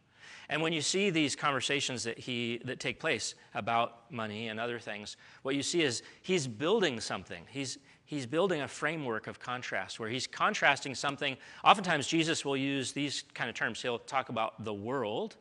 And 0.49 0.61
when 0.63 0.73
you 0.73 0.81
see 0.81 1.11
these 1.11 1.35
conversations 1.35 2.05
that, 2.05 2.19
he, 2.19 2.61
that 2.65 2.81
take 2.81 3.01
place 3.01 3.35
about 3.55 4.11
money 4.11 4.49
and 4.49 4.61
other 4.61 4.79
things, 4.79 5.17
what 5.43 5.55
you 5.55 5.63
see 5.63 5.83
is 5.83 6.03
he's 6.23 6.47
building 6.47 7.01
something. 7.01 7.45
He's, 7.49 7.79
he's 8.09 8.25
building 8.25 8.63
a 8.63 8.69
framework 8.69 9.27
of 9.27 9.39
contrast 9.39 10.01
where 10.01 10.09
he's 10.09 10.27
contrasting 10.27 10.95
something. 10.95 11.37
Oftentimes, 11.63 12.07
Jesus 12.07 12.43
will 12.43 12.57
use 12.57 12.93
these 12.93 13.23
kind 13.35 13.51
of 13.51 13.55
terms. 13.55 13.83
He'll 13.83 13.99
talk 13.99 14.31
about 14.31 14.65
the 14.65 14.73
world 14.73 15.37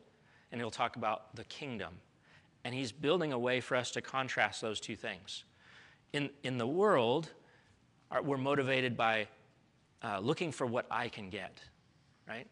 and 0.52 0.60
he'll 0.60 0.70
talk 0.70 0.96
about 0.96 1.34
the 1.34 1.44
kingdom. 1.44 1.94
And 2.64 2.74
he's 2.74 2.92
building 2.92 3.32
a 3.32 3.38
way 3.38 3.62
for 3.62 3.74
us 3.74 3.90
to 3.92 4.02
contrast 4.02 4.60
those 4.60 4.80
two 4.80 4.96
things. 4.96 5.44
In, 6.12 6.28
in 6.42 6.58
the 6.58 6.66
world, 6.66 7.30
we're 8.22 8.36
motivated 8.36 8.98
by 8.98 9.28
uh, 10.04 10.18
looking 10.18 10.52
for 10.52 10.66
what 10.66 10.84
I 10.90 11.08
can 11.08 11.30
get, 11.30 11.62
right? 12.28 12.46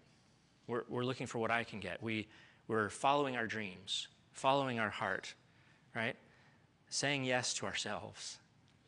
We're, 0.66 0.84
we're 0.88 1.04
looking 1.04 1.26
for 1.26 1.38
what 1.40 1.50
I 1.50 1.62
can 1.62 1.78
get. 1.78 2.02
We, 2.02 2.26
we're 2.68 2.88
following 2.88 3.36
our 3.36 3.46
dreams, 3.46 4.08
following 4.32 4.78
our 4.78 4.88
heart, 4.88 5.34
right? 5.94 6.16
Saying 6.88 7.24
yes 7.24 7.52
to 7.54 7.66
ourselves. 7.66 8.38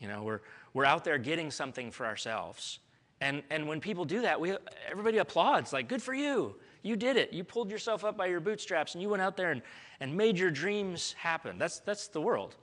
You 0.00 0.08
know, 0.08 0.22
we're, 0.22 0.40
we're 0.74 0.84
out 0.84 1.04
there 1.04 1.18
getting 1.18 1.50
something 1.50 1.90
for 1.90 2.06
ourselves. 2.06 2.80
And, 3.20 3.42
and 3.50 3.66
when 3.66 3.80
people 3.80 4.04
do 4.04 4.22
that, 4.22 4.40
we, 4.40 4.54
everybody 4.90 5.18
applauds, 5.18 5.72
like, 5.72 5.88
good 5.88 6.02
for 6.02 6.14
you. 6.14 6.56
You 6.82 6.96
did 6.96 7.16
it. 7.16 7.32
You 7.32 7.42
pulled 7.42 7.70
yourself 7.70 8.04
up 8.04 8.16
by 8.16 8.26
your 8.26 8.40
bootstraps 8.40 8.94
and 8.94 9.02
you 9.02 9.08
went 9.08 9.22
out 9.22 9.36
there 9.36 9.50
and, 9.50 9.62
and 10.00 10.16
made 10.16 10.38
your 10.38 10.50
dreams 10.50 11.14
happen. 11.18 11.58
That's, 11.58 11.80
that's 11.80 12.08
the 12.08 12.20
world. 12.20 12.56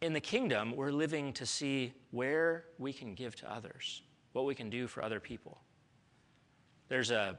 In 0.00 0.12
the 0.12 0.20
kingdom, 0.20 0.76
we're 0.76 0.92
living 0.92 1.32
to 1.34 1.46
see 1.46 1.92
where 2.10 2.66
we 2.78 2.92
can 2.92 3.14
give 3.14 3.34
to 3.36 3.52
others 3.52 4.02
what 4.34 4.44
we 4.44 4.54
can 4.54 4.68
do 4.68 4.86
for 4.86 5.02
other 5.02 5.20
people. 5.20 5.58
There's 6.88 7.10
a, 7.10 7.38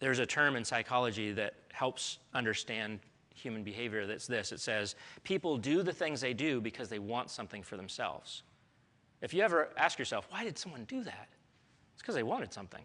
there's 0.00 0.20
a 0.20 0.26
term 0.26 0.56
in 0.56 0.64
psychology 0.64 1.32
that 1.32 1.54
helps 1.72 2.18
understand 2.32 3.00
human 3.34 3.62
behavior 3.62 4.06
that's 4.06 4.26
this 4.26 4.50
it 4.50 4.60
says, 4.60 4.94
people 5.22 5.58
do 5.58 5.82
the 5.82 5.92
things 5.92 6.20
they 6.20 6.32
do 6.32 6.60
because 6.60 6.88
they 6.88 6.98
want 6.98 7.28
something 7.28 7.62
for 7.62 7.76
themselves. 7.76 8.44
If 9.22 9.32
you 9.32 9.42
ever 9.42 9.70
ask 9.76 9.98
yourself, 9.98 10.26
why 10.30 10.44
did 10.44 10.58
someone 10.58 10.84
do 10.84 11.02
that? 11.02 11.28
It's 11.94 12.02
because 12.02 12.14
they 12.14 12.22
wanted 12.22 12.52
something. 12.52 12.82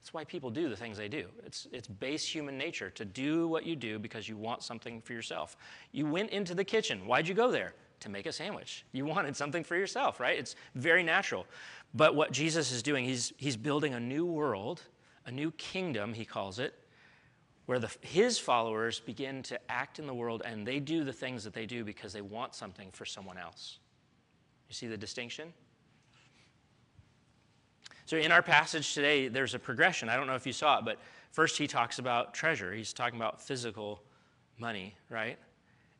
That's 0.00 0.14
why 0.14 0.24
people 0.24 0.50
do 0.50 0.68
the 0.68 0.76
things 0.76 0.96
they 0.96 1.08
do. 1.08 1.26
It's, 1.44 1.66
it's 1.72 1.88
base 1.88 2.24
human 2.24 2.56
nature 2.56 2.90
to 2.90 3.04
do 3.04 3.48
what 3.48 3.66
you 3.66 3.74
do 3.74 3.98
because 3.98 4.28
you 4.28 4.36
want 4.36 4.62
something 4.62 5.00
for 5.00 5.12
yourself. 5.12 5.56
You 5.90 6.06
went 6.06 6.30
into 6.30 6.54
the 6.54 6.62
kitchen. 6.64 7.06
Why'd 7.06 7.26
you 7.26 7.34
go 7.34 7.50
there? 7.50 7.74
To 8.00 8.08
make 8.08 8.26
a 8.26 8.32
sandwich. 8.32 8.84
You 8.92 9.04
wanted 9.04 9.36
something 9.36 9.64
for 9.64 9.74
yourself, 9.74 10.20
right? 10.20 10.38
It's 10.38 10.54
very 10.76 11.02
natural. 11.02 11.46
But 11.94 12.14
what 12.14 12.30
Jesus 12.30 12.70
is 12.70 12.82
doing, 12.82 13.04
he's, 13.04 13.32
he's 13.36 13.56
building 13.56 13.94
a 13.94 14.00
new 14.00 14.24
world, 14.24 14.82
a 15.24 15.32
new 15.32 15.50
kingdom, 15.52 16.12
he 16.12 16.24
calls 16.24 16.58
it, 16.58 16.74
where 17.64 17.80
the, 17.80 17.90
his 18.00 18.38
followers 18.38 19.00
begin 19.00 19.42
to 19.44 19.58
act 19.68 19.98
in 19.98 20.06
the 20.06 20.14
world 20.14 20.42
and 20.44 20.64
they 20.64 20.78
do 20.78 21.02
the 21.02 21.12
things 21.12 21.42
that 21.42 21.52
they 21.52 21.66
do 21.66 21.84
because 21.84 22.12
they 22.12 22.20
want 22.20 22.54
something 22.54 22.90
for 22.92 23.04
someone 23.04 23.38
else. 23.38 23.80
You 24.68 24.74
see 24.74 24.86
the 24.86 24.96
distinction? 24.96 25.52
So, 28.06 28.16
in 28.16 28.30
our 28.30 28.42
passage 28.42 28.94
today, 28.94 29.28
there's 29.28 29.54
a 29.54 29.58
progression. 29.58 30.08
I 30.08 30.16
don't 30.16 30.26
know 30.26 30.34
if 30.34 30.46
you 30.46 30.52
saw 30.52 30.78
it, 30.78 30.84
but 30.84 30.98
first 31.32 31.58
he 31.58 31.66
talks 31.66 31.98
about 31.98 32.34
treasure. 32.34 32.72
He's 32.72 32.92
talking 32.92 33.18
about 33.18 33.40
physical 33.40 34.00
money, 34.58 34.94
right? 35.10 35.38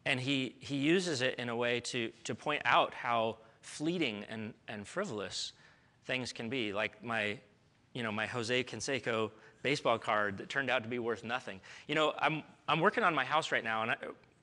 And 0.05 0.21
he, 0.21 0.55
he 0.61 0.77
uses 0.77 1.21
it 1.21 1.35
in 1.37 1.49
a 1.49 1.57
way 1.57 1.81
to, 1.81 2.13
to 2.25 2.35
point 2.35 2.63
out 2.65 2.95
how 2.95 3.39
fleeting 3.61 4.25
and, 4.29 4.55
and 4.69 4.87
frivolous 4.87 5.53
things 6.05 6.33
can 6.33 6.49
be, 6.49 6.73
like 6.73 7.03
my, 7.03 7.39
you 7.93 8.05
know, 8.05 8.13
my 8.13 8.27
Jose 8.27 8.63
Canseco 8.63 9.33
baseball 9.63 9.99
card 9.99 10.39
that 10.39 10.49
turned 10.49 10.71
out 10.71 10.85
to 10.85 10.89
be 10.89 11.01
worth 11.01 11.25
nothing. 11.25 11.61
You 11.89 11.97
know, 11.97 12.15
I'm, 12.21 12.45
I'm 12.69 12.79
working 12.79 13.03
on 13.03 13.17
my 13.17 13.25
house 13.25 13.51
right 13.51 13.65
now, 13.65 13.83
and 13.83 13.91
I, 13.91 13.97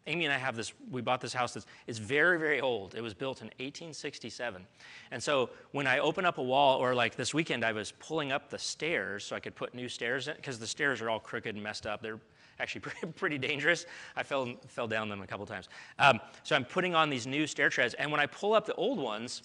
Amy 0.05 0.25
and 0.25 0.33
I 0.33 0.37
have 0.37 0.55
this, 0.55 0.73
we 0.91 1.01
bought 1.01 1.21
this 1.21 1.33
house 1.33 1.53
that's 1.53 1.65
it's 1.87 1.97
very, 1.97 2.37
very 2.37 2.59
old. 2.59 2.93
It 2.95 3.01
was 3.01 3.13
built 3.13 3.41
in 3.41 3.47
1867. 3.47 4.65
And 5.11 5.23
so 5.23 5.49
when 5.71 5.87
I 5.87 5.99
open 5.99 6.25
up 6.25 6.37
a 6.37 6.43
wall, 6.43 6.77
or 6.77 6.93
like 6.93 7.15
this 7.15 7.33
weekend, 7.33 7.63
I 7.63 7.71
was 7.71 7.93
pulling 7.99 8.31
up 8.31 8.49
the 8.49 8.59
stairs 8.59 9.23
so 9.23 9.35
I 9.35 9.39
could 9.39 9.55
put 9.55 9.73
new 9.73 9.87
stairs 9.87 10.27
in, 10.27 10.35
because 10.35 10.59
the 10.59 10.67
stairs 10.67 11.01
are 11.01 11.09
all 11.09 11.19
crooked 11.19 11.55
and 11.55 11.63
messed 11.63 11.85
up. 11.85 12.01
They're 12.01 12.19
actually 12.59 12.81
pretty, 12.89 13.07
pretty 13.07 13.37
dangerous. 13.37 13.85
I 14.15 14.23
fell, 14.23 14.53
fell 14.67 14.87
down 14.87 15.07
them 15.07 15.21
a 15.21 15.27
couple 15.27 15.45
times. 15.45 15.69
Um, 15.99 16.19
so 16.43 16.55
I'm 16.55 16.65
putting 16.65 16.95
on 16.95 17.09
these 17.09 17.25
new 17.25 17.47
stair 17.47 17.69
treads, 17.69 17.93
and 17.93 18.11
when 18.11 18.19
I 18.19 18.25
pull 18.25 18.53
up 18.53 18.65
the 18.65 18.75
old 18.75 18.99
ones, 18.99 19.41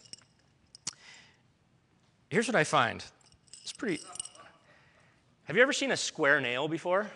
Here's 2.30 2.46
what 2.46 2.56
I 2.56 2.64
find 2.64 3.02
it's 3.62 3.72
pretty. 3.72 4.02
Have 5.44 5.56
you 5.56 5.62
ever 5.62 5.72
seen 5.72 5.92
a 5.92 5.96
square 5.96 6.40
nail 6.40 6.68
before? 6.68 7.06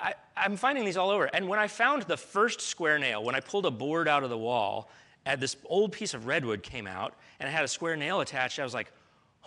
I, 0.00 0.14
am 0.36 0.56
finding 0.56 0.84
these 0.84 0.96
all 0.96 1.10
over. 1.10 1.24
And 1.26 1.48
when 1.48 1.58
I 1.58 1.68
found 1.68 2.02
the 2.02 2.16
first 2.16 2.60
square 2.60 2.98
nail, 2.98 3.22
when 3.22 3.34
I 3.34 3.40
pulled 3.40 3.66
a 3.66 3.70
board 3.70 4.08
out 4.08 4.24
of 4.24 4.30
the 4.30 4.38
wall, 4.38 4.90
and 5.24 5.40
this 5.40 5.56
old 5.66 5.92
piece 5.92 6.14
of 6.14 6.26
redwood 6.26 6.62
came 6.62 6.86
out 6.86 7.14
and 7.40 7.48
it 7.48 7.52
had 7.52 7.64
a 7.64 7.68
square 7.68 7.96
nail 7.96 8.20
attached, 8.20 8.58
I 8.58 8.64
was 8.64 8.74
like, 8.74 8.92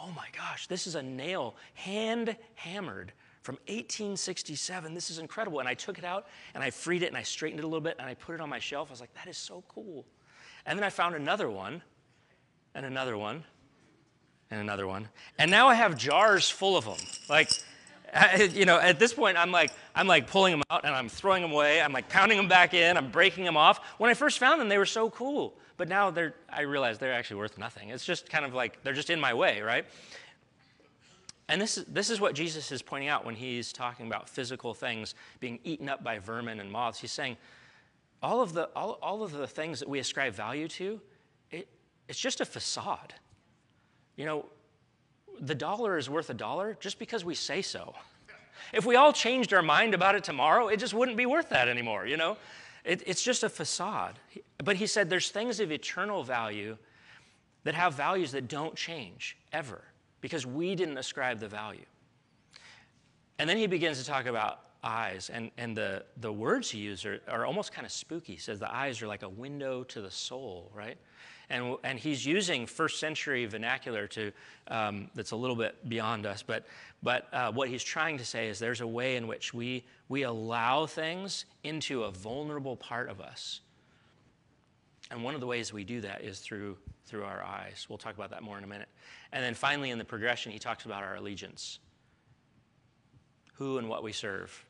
oh 0.02 0.12
my 0.16 0.28
gosh, 0.36 0.68
this 0.68 0.88
is 0.88 0.96
a 0.96 1.04
nail 1.04 1.56
hand 1.74 2.36
hammered 2.56 3.14
from 3.42 3.56
1867. 3.68 4.94
This 4.94 5.10
is 5.10 5.20
incredible. 5.20 5.60
And 5.60 5.68
I 5.70 5.74
took 5.74 5.98
it 5.98 6.04
out 6.04 6.28
and 6.54 6.64
I 6.64 6.70
freed 6.70 7.04
it 7.04 7.08
and 7.08 7.18
I 7.18 7.24
straightened 7.24 7.60
it 7.60 7.64
a 7.64 7.68
little 7.68 7.82
bit 7.82 7.96
and 8.00 8.08
I 8.08 8.14
put 8.14 8.36
it 8.36 8.42
on 8.42 8.50
my 8.50 8.60
shelf. 8.60 8.90
I 8.90 8.92
was 8.92 9.02
like, 9.02 9.14
that 9.16 9.28
is 9.28 9.38
so 9.38 9.64
cool. 9.68 10.06
And 10.66 10.78
then 10.78 10.84
I 10.84 10.90
found 10.90 11.16
another 11.16 11.50
one 11.50 11.82
and 12.76 12.86
another 12.86 13.18
one 13.18 13.44
and 14.52 14.60
another 14.60 14.88
one. 14.88 15.08
And 15.38 15.50
now 15.50 15.68
I 15.68 15.76
have 15.76 15.98
jars 15.98 16.50
full 16.50 16.78
of 16.78 16.86
them. 16.86 16.98
Like, 17.30 17.50
you 18.52 18.66
know, 18.66 18.80
at 18.80 19.00
this 19.00 19.14
point, 19.14 19.38
I'm 19.38 19.52
like, 19.52 19.72
I'm 19.96 20.08
like 20.08 20.28
pulling 20.28 20.52
them 20.52 20.64
out 20.70 20.86
and 20.86 20.94
I'm 20.94 21.10
throwing 21.10 21.42
them 21.42 21.52
away. 21.52 21.82
I'm 21.82 21.94
like 21.94 22.10
pounding 22.10 22.38
them 22.38 22.48
back 22.48 22.74
in. 22.74 22.98
I'm 22.98 23.12
breaking 23.12 23.46
them 23.46 23.58
off. 23.58 23.80
When 23.98 24.10
I 24.10 24.14
first 24.14 24.40
found 24.40 24.60
them, 24.60 24.70
they 24.70 24.78
were 24.78 24.86
so 24.86 25.10
cool. 25.10 25.56
But 25.78 25.88
now 25.88 26.10
they're, 26.10 26.36
I 26.50 26.62
realize 26.62 26.98
they're 26.98 27.14
actually 27.14 27.38
worth 27.38 27.58
nothing. 27.58 27.90
It's 27.90 28.06
just 28.06 28.30
kind 28.30 28.46
of 28.46 28.54
like, 28.54 28.84
they're 28.84 28.94
just 28.94 29.10
in 29.10 29.20
my 29.20 29.34
way, 29.34 29.62
right? 29.62 29.86
And 31.48 31.62
this 31.62 31.78
is, 31.78 31.86
this 31.86 32.10
is 32.10 32.20
what 32.22 32.36
Jesus 32.36 32.72
is 32.72 32.82
pointing 32.82 33.10
out 33.10 33.26
when 33.26 33.36
he's 33.36 33.74
talking 33.74 34.08
about 34.08 34.30
physical 34.30 34.74
things 34.74 35.16
being 35.40 35.60
eaten 35.64 35.90
up 35.90 36.04
by 36.04 36.20
vermin 36.20 36.60
and 36.60 36.72
moths. 36.72 37.00
He's 37.00 37.12
saying, 37.12 37.38
all 38.22 38.42
of 38.42 38.54
the, 38.54 38.70
all, 38.76 39.00
all 39.02 39.24
of 39.24 39.32
the 39.32 39.48
things 39.48 39.80
that 39.80 39.90
we 39.90 40.00
ascribe 40.00 40.34
value 40.34 40.68
to, 40.68 41.02
it, 41.50 41.68
it's 42.08 42.20
just 42.20 42.42
a 42.42 42.46
facade. 42.46 43.14
You 44.16 44.26
know, 44.26 44.46
the 45.42 45.56
dollar 45.56 45.98
is 45.98 46.10
worth 46.10 46.30
a 46.30 46.34
dollar 46.34 46.78
just 46.80 47.00
because 47.00 47.26
we 47.26 47.36
say 47.36 47.62
so. 47.62 47.94
If 48.74 48.86
we 48.86 48.96
all 48.96 49.14
changed 49.14 49.54
our 49.54 49.62
mind 49.62 49.94
about 49.94 50.16
it 50.16 50.24
tomorrow, 50.24 50.68
it 50.68 50.78
just 50.78 50.94
wouldn't 50.94 51.18
be 51.18 51.26
worth 51.26 51.50
that 51.50 51.68
anymore, 51.68 52.06
you 52.06 52.18
know? 52.18 52.38
It, 52.84 53.04
it's 53.06 53.24
just 53.24 53.44
a 53.44 53.50
facade. 53.50 54.20
But 54.64 54.76
he 54.76 54.88
said 54.88 55.10
there's 55.10 55.32
things 55.32 55.60
of 55.60 55.72
eternal 55.72 56.24
value 56.24 56.78
that 57.64 57.74
have 57.76 57.94
values 57.94 58.32
that 58.32 58.48
don't 58.48 58.76
change 58.76 59.38
ever 59.52 59.82
because 60.22 60.46
we 60.46 60.76
didn't 60.76 60.98
ascribe 60.98 61.40
the 61.40 61.48
value. 61.48 61.86
And 63.38 63.50
then 63.50 63.58
he 63.58 63.68
begins 63.68 64.00
to 64.00 64.06
talk 64.06 64.26
about 64.26 64.60
eyes, 64.84 65.30
and, 65.30 65.52
and 65.58 65.76
the, 65.76 66.04
the 66.18 66.32
words 66.32 66.70
he 66.70 66.80
uses 66.80 67.06
are, 67.06 67.22
are 67.28 67.46
almost 67.46 67.74
kind 67.74 67.86
of 67.86 67.92
spooky. 67.92 68.34
He 68.34 68.40
says 68.40 68.60
the 68.60 68.74
eyes 68.74 69.02
are 69.02 69.08
like 69.08 69.24
a 69.24 69.30
window 69.30 69.84
to 69.86 70.02
the 70.02 70.12
soul, 70.12 70.72
right? 70.74 70.98
And, 71.50 71.78
and 71.84 71.98
he's 71.98 72.26
using 72.26 72.68
first 72.68 73.00
century 73.00 73.46
vernacular 73.46 74.08
to, 74.08 74.32
um, 74.68 75.10
that's 75.16 75.32
a 75.32 75.36
little 75.36 75.56
bit 75.56 75.90
beyond 75.90 76.26
us. 76.26 76.44
But, 76.44 76.66
but 77.02 77.28
uh, 77.34 77.52
what 77.52 77.70
he's 77.70 77.84
trying 77.84 78.20
to 78.20 78.26
say 78.26 78.50
is 78.50 78.60
there's 78.60 78.82
a 78.82 78.88
way 78.88 79.16
in 79.16 79.28
which 79.28 79.54
we, 79.54 79.84
we 80.10 80.24
allow 80.24 80.86
things 80.86 81.46
into 81.64 82.04
a 82.04 82.12
vulnerable 82.12 82.76
part 82.76 83.10
of 83.10 83.20
us. 83.20 83.62
And 85.12 85.24
one 85.24 85.34
of 85.34 85.42
the 85.42 85.48
ways 85.48 85.74
we 85.74 85.84
do 85.84 86.02
that 86.02 86.22
is 86.22 86.40
through, 86.40 86.78
through 87.08 87.24
our 87.24 87.44
eyes. 87.44 87.88
We'll 87.90 87.98
talk 87.98 88.14
about 88.14 88.30
that 88.30 88.44
more 88.44 88.58
in 88.60 88.64
a 88.64 88.68
minute. 88.68 88.90
And 89.32 89.44
then 89.44 89.56
finally, 89.56 89.90
in 89.90 89.98
the 89.98 90.06
progression, 90.06 90.52
he 90.52 90.60
talks 90.60 90.86
about 90.86 91.04
our 91.04 91.16
allegiance 91.16 91.80
who 93.54 93.78
and 93.78 93.90
what 93.90 94.04
we 94.04 94.14
serve. 94.14 94.66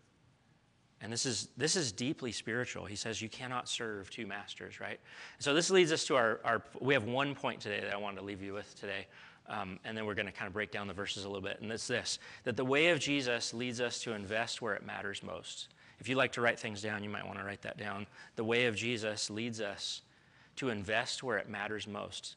And 1.01 1.12
this 1.12 1.25
is, 1.25 1.50
this 1.56 1.75
is 1.75 1.91
deeply 1.91 2.32
spiritual. 2.32 2.86
He 2.86 2.96
says 2.96 3.22
you 3.22 3.29
cannot 3.29 3.70
serve 3.70 4.10
two 4.10 4.27
masters, 4.27 4.79
right? 4.79 5.00
So 5.39 5.53
this 5.53 5.70
leads 5.70 5.91
us 5.91 6.06
to 6.06 6.15
our, 6.15 6.39
our 6.44 6.62
we 6.82 6.94
have 6.94 7.06
one 7.06 7.36
point 7.36 7.62
today 7.62 7.79
that 7.79 7.94
I 7.94 7.98
wanted 7.98 8.20
to 8.20 8.25
leave 8.25 8.41
you 8.41 8.53
with 8.53 8.77
today. 8.79 9.08
Um, 9.48 9.79
and 9.84 9.98
then 9.98 10.06
we're 10.06 10.13
going 10.13 10.27
to 10.27 10.32
kind 10.32 10.48
of 10.48 10.53
break 10.53 10.72
down 10.72 10.88
the 10.88 10.94
verses 10.94 11.24
a 11.24 11.27
little 11.27 11.41
bit. 11.41 11.60
And 11.62 11.72
it's 11.72 11.88
this 11.88 12.20
that 12.44 12.58
the 12.58 12.65
way 12.65 12.89
of 12.89 13.00
Jesus 13.00 13.53
leads 13.53 13.82
us 13.82 14.00
to 14.01 14.13
invest 14.13 14.62
where 14.62 14.75
it 14.75 14.86
matters 14.86 15.24
most. 15.24 15.70
If 16.00 16.08
you 16.08 16.15
like 16.15 16.32
to 16.34 16.41
write 16.41 16.60
things 16.60 16.82
down, 16.82 17.03
you 17.03 17.10
might 17.10 17.25
want 17.25 17.39
to 17.39 17.46
write 17.46 17.62
that 17.63 17.77
down. 17.77 18.06
The 18.36 18.44
way 18.44 18.68
of 18.68 18.75
Jesus 18.75 19.29
leads 19.29 19.60
us 19.60 20.01
to 20.58 20.70
invest 20.70 21.24
where 21.24 21.38
it 21.38 21.50
matters 21.50 21.88
most. 21.88 22.36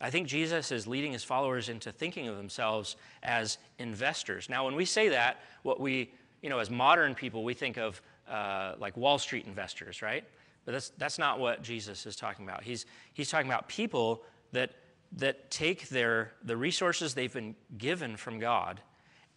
I 0.00 0.10
think 0.10 0.26
Jesus 0.26 0.72
is 0.72 0.86
leading 0.86 1.12
his 1.12 1.24
followers 1.24 1.68
into 1.68 1.92
thinking 1.92 2.28
of 2.28 2.36
themselves 2.36 2.96
as 3.22 3.58
investors. 3.78 4.48
Now, 4.48 4.64
when 4.64 4.74
we 4.74 4.84
say 4.84 5.08
that, 5.08 5.40
what 5.62 5.80
we, 5.80 6.12
you 6.44 6.50
know, 6.50 6.58
as 6.58 6.68
modern 6.68 7.14
people, 7.14 7.42
we 7.42 7.54
think 7.54 7.78
of 7.78 8.02
uh, 8.28 8.74
like 8.78 8.98
Wall 8.98 9.16
Street 9.16 9.46
investors, 9.46 10.02
right? 10.02 10.24
But 10.66 10.72
that's, 10.72 10.90
that's 10.98 11.18
not 11.18 11.40
what 11.40 11.62
Jesus 11.62 12.04
is 12.04 12.16
talking 12.16 12.44
about. 12.44 12.62
He's, 12.62 12.84
he's 13.14 13.30
talking 13.30 13.48
about 13.48 13.66
people 13.66 14.22
that, 14.52 14.72
that 15.16 15.50
take 15.50 15.88
their, 15.88 16.32
the 16.44 16.54
resources 16.54 17.14
they've 17.14 17.32
been 17.32 17.56
given 17.78 18.18
from 18.18 18.38
God 18.38 18.82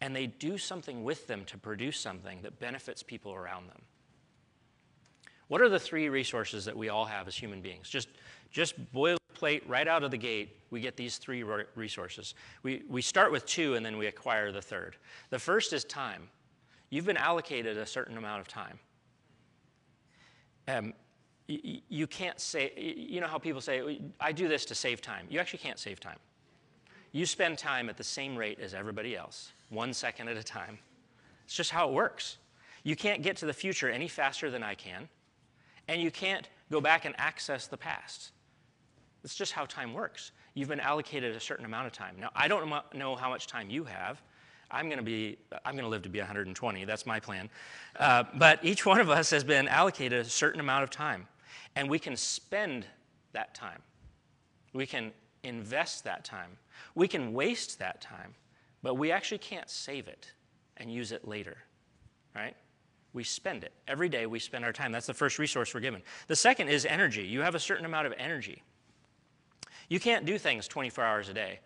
and 0.01 0.13
they 0.13 0.27
do 0.27 0.57
something 0.57 1.05
with 1.05 1.27
them 1.27 1.45
to 1.45 1.57
produce 1.57 1.97
something 1.97 2.39
that 2.41 2.59
benefits 2.59 3.03
people 3.03 3.33
around 3.33 3.69
them. 3.69 3.81
What 5.47 5.61
are 5.61 5.69
the 5.69 5.79
three 5.79 6.09
resources 6.09 6.65
that 6.65 6.75
we 6.75 6.89
all 6.89 7.05
have 7.05 7.29
as 7.29 7.37
human 7.37 7.61
beings? 7.61 7.87
Just, 7.89 8.09
just 8.51 8.75
boilerplate 8.93 9.61
right 9.65 9.87
out 9.87 10.03
of 10.03 10.11
the 10.11 10.17
gate, 10.17 10.57
we 10.71 10.81
get 10.81 10.97
these 10.97 11.19
three 11.19 11.43
resources. 11.73 12.35
We, 12.63 12.83
we 12.89 13.01
start 13.01 13.31
with 13.31 13.45
two 13.45 13.75
and 13.75 13.85
then 13.85 13.97
we 13.97 14.07
acquire 14.07 14.51
the 14.51 14.61
third. 14.61 14.97
The 15.29 15.39
first 15.39 15.71
is 15.71 15.85
time. 15.85 16.27
You've 16.89 17.06
been 17.06 17.17
allocated 17.17 17.77
a 17.77 17.86
certain 17.86 18.17
amount 18.17 18.41
of 18.41 18.48
time. 18.48 18.79
Um, 20.67 20.94
you, 21.48 21.79
you 21.89 22.08
can't 22.08 22.39
say, 22.39 22.74
you 22.75 23.22
know 23.22 23.27
how 23.27 23.38
people 23.38 23.62
say, 23.62 24.01
I 24.20 24.32
do 24.32 24.48
this 24.48 24.65
to 24.65 24.75
save 24.75 25.01
time. 25.01 25.27
You 25.29 25.39
actually 25.39 25.60
can't 25.60 25.79
save 25.79 26.00
time. 26.00 26.17
You 27.12 27.25
spend 27.25 27.58
time 27.58 27.89
at 27.89 27.98
the 27.98 28.03
same 28.03 28.36
rate 28.36 28.60
as 28.60 28.74
everybody 28.74 29.15
else, 29.15 29.53
one 29.70 29.94
second 29.94 30.27
at 30.27 30.38
a 30.38 30.44
time. 30.44 30.77
It's 31.46 31.56
just 31.56 31.72
how 31.72 31.88
it 31.88 31.94
works. 31.94 32.38
You 32.84 32.96
can't 32.96 33.22
get 33.22 33.38
to 33.38 33.46
the 33.46 33.53
future 33.53 33.89
any 33.89 34.08
faster 34.08 34.50
than 34.50 34.63
I 34.63 34.75
can 34.75 35.08
and 35.88 36.01
you 36.01 36.12
can't 36.12 36.48
go 36.72 36.82
back 36.82 37.06
and 37.06 37.15
access 37.17 37.67
the 37.67 37.77
past. 37.77 38.32
It's 39.24 39.36
just 39.36 39.51
how 39.51 39.65
time 39.65 39.94
works. 39.94 40.32
You've 40.53 40.70
been 40.70 40.79
allocated 40.79 41.36
a 41.36 41.39
certain 41.39 41.65
amount 41.65 41.88
of 41.88 41.94
time. 41.94 42.15
Now, 42.20 42.29
I 42.36 42.48
don't 42.48 42.70
know 42.94 43.15
how 43.15 43.29
much 43.29 43.48
time 43.48 43.70
you 43.70 43.84
have. 43.86 44.22
I'm 44.69 44.88
going 44.88 44.97
to 44.97 45.03
be, 45.03 45.38
I'm 45.65 45.74
going 45.74 45.86
to 45.86 45.89
live 45.89 46.01
to 46.03 46.09
be 46.09 46.19
120. 46.19 46.86
That's 46.86 47.05
my 47.05 47.19
plan. 47.19 47.50
Uh, 47.97 48.25
but 48.36 48.63
each 48.63 48.86
one 48.86 49.00
of 49.00 49.09
us 49.09 49.29
has 49.29 49.43
been 49.43 49.67
allocated 49.67 50.25
a 50.25 50.29
certain 50.29 50.59
amount 50.59 50.83
of 50.83 50.89
time, 50.89 51.27
and 51.75 51.89
we 51.89 52.00
can 52.00 52.15
spend 52.15 52.85
that 53.33 53.55
time. 53.55 53.81
We 54.74 54.85
can 54.85 55.11
invest 55.44 56.03
that 56.03 56.25
time. 56.25 56.57
We 56.96 57.07
can 57.07 57.33
waste 57.33 57.79
that 57.79 58.01
time, 58.01 58.35
but 58.83 58.96
we 58.96 59.11
actually 59.11 59.39
can't 59.39 59.70
save 59.70 60.07
it 60.07 60.31
and 60.75 60.92
use 60.92 61.11
it 61.11 61.27
later, 61.27 61.57
right? 62.35 62.55
we 63.18 63.24
spend 63.24 63.63
it. 63.63 63.74
Every 63.87 64.09
day 64.09 64.27
we 64.27 64.37
spend 64.37 64.63
our 64.63 64.72
time. 64.72 64.92
That's 64.92 65.07
the 65.07 65.13
first 65.13 65.39
resource 65.39 65.74
we're 65.74 65.79
given. 65.79 66.03
The 66.27 66.35
second 66.35 66.70
is 66.70 66.85
energy. 66.85 67.24
You 67.24 67.42
have 67.42 67.55
a 67.55 67.59
certain 67.59 67.83
amount 67.83 68.05
of 68.05 68.13
energy. 68.18 68.61
You 69.89 70.00
can't 70.00 70.24
do 70.24 70.37
things 70.37 70.68
24 70.68 71.03
hours 71.03 71.27
a 71.27 71.33
day. 71.33 71.59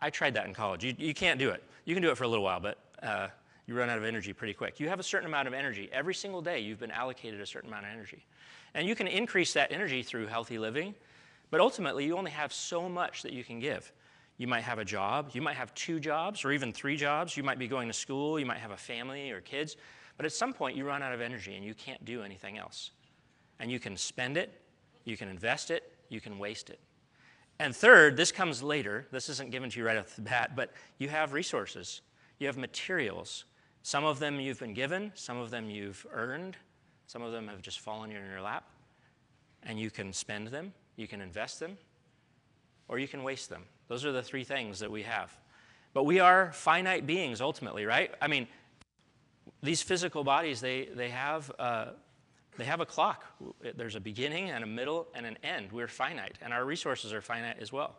I, 0.00 0.10
tried 0.10 0.34
that 0.34 0.46
in 0.46 0.54
college. 0.54 0.84
You, 0.84 0.94
you, 0.98 1.14
can't 1.14 1.38
do 1.38 1.50
it. 1.50 1.62
You 1.84 1.94
can 1.94 2.02
do 2.02 2.10
it 2.10 2.16
for 2.16 2.24
a 2.24 2.28
little 2.28 2.44
while, 2.44 2.60
but 2.60 2.78
uh, 3.02 3.28
you 3.66 3.74
run 3.74 3.90
out 3.90 3.98
of 3.98 4.04
energy 4.04 4.32
pretty 4.32 4.54
quick. 4.54 4.80
You 4.80 4.88
have 4.88 5.00
a 5.00 5.02
certain 5.02 5.26
amount 5.26 5.48
of 5.48 5.54
energy. 5.54 5.88
Every 5.92 6.14
single 6.14 6.40
day 6.40 6.60
you've 6.60 6.80
been 6.80 6.90
allocated 6.90 7.40
a 7.40 7.46
certain 7.46 7.68
amount 7.68 7.86
of 7.86 7.92
energy. 7.92 8.24
And 8.74 8.86
you 8.86 8.94
can 8.94 9.06
increase 9.06 9.52
that 9.54 9.72
energy 9.72 10.02
through 10.02 10.26
healthy 10.26 10.58
living, 10.58 10.94
but 11.50 11.60
ultimately 11.60 12.04
you 12.04 12.16
only 12.16 12.30
have 12.30 12.52
so 12.52 12.88
much 12.88 13.22
that 13.22 13.32
you 13.32 13.44
can 13.44 13.60
give. 13.60 13.92
You 14.38 14.46
might 14.46 14.62
have 14.62 14.78
a 14.78 14.84
job, 14.84 15.30
you 15.32 15.42
might 15.42 15.56
have 15.56 15.74
two 15.74 15.98
jobs 15.98 16.44
or 16.44 16.52
even 16.52 16.72
three 16.72 16.96
jobs, 16.96 17.36
you 17.36 17.42
might 17.42 17.58
be 17.58 17.66
going 17.66 17.88
to 17.88 17.94
school, 17.94 18.38
you 18.38 18.46
might 18.46 18.58
have 18.58 18.70
a 18.70 18.76
family 18.76 19.30
or 19.30 19.40
kids. 19.40 19.76
But 20.16 20.26
at 20.26 20.32
some 20.32 20.52
point, 20.52 20.76
you 20.76 20.84
run 20.84 21.02
out 21.02 21.12
of 21.12 21.20
energy 21.20 21.54
and 21.54 21.64
you 21.64 21.74
can't 21.74 22.04
do 22.04 22.22
anything 22.22 22.58
else. 22.58 22.90
And 23.60 23.70
you 23.70 23.80
can 23.80 23.96
spend 23.96 24.36
it, 24.36 24.60
you 25.04 25.16
can 25.16 25.28
invest 25.28 25.70
it, 25.70 25.92
you 26.08 26.20
can 26.20 26.38
waste 26.38 26.70
it. 26.70 26.78
And 27.60 27.74
third, 27.74 28.16
this 28.16 28.30
comes 28.30 28.62
later. 28.62 29.06
This 29.10 29.28
isn't 29.28 29.50
given 29.50 29.70
to 29.70 29.78
you 29.78 29.86
right 29.86 29.96
off 29.96 30.14
the 30.14 30.22
bat, 30.22 30.54
but 30.54 30.72
you 30.98 31.08
have 31.08 31.32
resources, 31.32 32.02
you 32.38 32.46
have 32.46 32.56
materials. 32.56 33.44
Some 33.82 34.04
of 34.04 34.18
them 34.18 34.38
you've 34.38 34.58
been 34.58 34.74
given, 34.74 35.12
some 35.14 35.38
of 35.38 35.50
them 35.50 35.70
you've 35.70 36.06
earned, 36.12 36.56
some 37.06 37.22
of 37.22 37.32
them 37.32 37.48
have 37.48 37.62
just 37.62 37.80
fallen 37.80 38.10
in 38.10 38.16
your 38.30 38.40
lap. 38.40 38.64
And 39.62 39.78
you 39.78 39.90
can 39.90 40.12
spend 40.12 40.48
them, 40.48 40.72
you 40.96 41.08
can 41.08 41.20
invest 41.20 41.58
them, 41.58 41.78
or 42.86 42.98
you 42.98 43.08
can 43.08 43.22
waste 43.22 43.48
them. 43.48 43.64
Those 43.88 44.04
are 44.04 44.12
the 44.12 44.22
three 44.22 44.44
things 44.44 44.78
that 44.80 44.90
we 44.90 45.02
have. 45.02 45.36
But 45.94 46.04
we 46.04 46.20
are 46.20 46.52
finite 46.52 47.06
beings 47.06 47.40
ultimately, 47.40 47.86
right? 47.86 48.14
I 48.20 48.28
mean, 48.28 48.46
these 49.62 49.82
physical 49.82 50.22
bodies, 50.22 50.60
they, 50.60 50.88
they, 50.94 51.08
have, 51.08 51.50
uh, 51.58 51.86
they 52.58 52.64
have 52.64 52.80
a 52.80 52.86
clock. 52.86 53.24
There's 53.76 53.94
a 53.94 54.00
beginning 54.00 54.50
and 54.50 54.64
a 54.64 54.66
middle 54.66 55.06
and 55.14 55.24
an 55.24 55.38
end. 55.44 55.70
We're 55.70 55.88
finite, 55.88 56.36
and 56.42 56.52
our 56.52 56.64
resources 56.64 57.12
are 57.12 57.22
finite 57.22 57.56
as 57.60 57.72
well. 57.72 57.96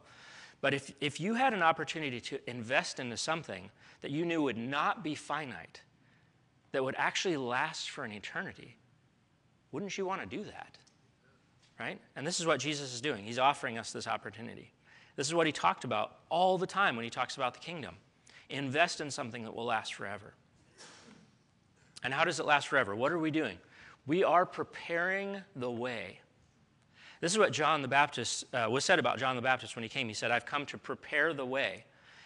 But 0.61 0.73
if, 0.73 0.91
if 0.99 1.21
you 1.21 1.33
had 1.33 1.53
an 1.53 1.63
opportunity 1.63 2.19
to 2.19 2.49
invest 2.49 2.99
into 2.99 3.15
something 3.15 3.71
that 4.01 4.11
you 4.11 4.25
knew 4.25 4.41
would 4.41 4.57
not 4.57 5.01
be 5.01 5.15
finite, 5.15 5.81
that 6.73 6.83
would 6.83 6.95
actually 6.97 7.37
last 7.37 7.89
for 7.89 8.03
an 8.03 8.11
eternity, 8.11 8.75
wouldn't 9.71 9.97
you 9.97 10.05
want 10.05 10.21
to 10.21 10.27
do 10.27 10.43
that? 10.43 10.77
Right? 11.79 11.97
And 12.17 12.27
this 12.27 12.41
is 12.41 12.45
what 12.45 12.59
Jesus 12.59 12.93
is 12.93 12.99
doing. 12.99 13.23
He's 13.23 13.39
offering 13.39 13.77
us 13.77 13.93
this 13.93 14.07
opportunity. 14.07 14.73
This 15.15 15.27
is 15.27 15.33
what 15.33 15.45
he 15.45 15.53
talked 15.53 15.85
about 15.85 16.17
all 16.27 16.57
the 16.57 16.67
time 16.67 16.97
when 16.97 17.05
he 17.05 17.09
talks 17.09 17.37
about 17.37 17.53
the 17.53 17.61
kingdom. 17.61 17.95
Invest 18.49 18.99
in 18.99 19.09
something 19.09 19.43
that 19.45 19.55
will 19.55 19.65
last 19.65 19.93
forever. 19.93 20.33
And 22.03 22.13
how 22.13 22.25
does 22.25 22.41
it 22.41 22.45
last 22.45 22.67
forever? 22.67 22.93
What 22.93 23.13
are 23.13 23.19
we 23.19 23.31
doing? 23.31 23.57
We 24.09 24.23
are 24.23 24.43
preparing 24.43 25.39
the 25.55 25.69
way. 25.69 26.19
This 27.21 27.31
is 27.31 27.37
what 27.37 27.51
John 27.53 27.83
the 27.83 27.87
Baptist 27.87 28.43
uh, 28.55 28.67
was 28.67 28.83
said 28.83 28.97
about 28.97 29.19
John 29.19 29.35
the 29.35 29.41
Baptist 29.43 29.75
when 29.75 29.83
he 29.83 29.89
came. 29.89 30.07
He 30.07 30.15
said, 30.15 30.31
I've 30.31 30.47
come 30.47 30.65
to 30.65 30.79
prepare 30.79 31.31
the 31.31 31.45
way. 31.45 31.85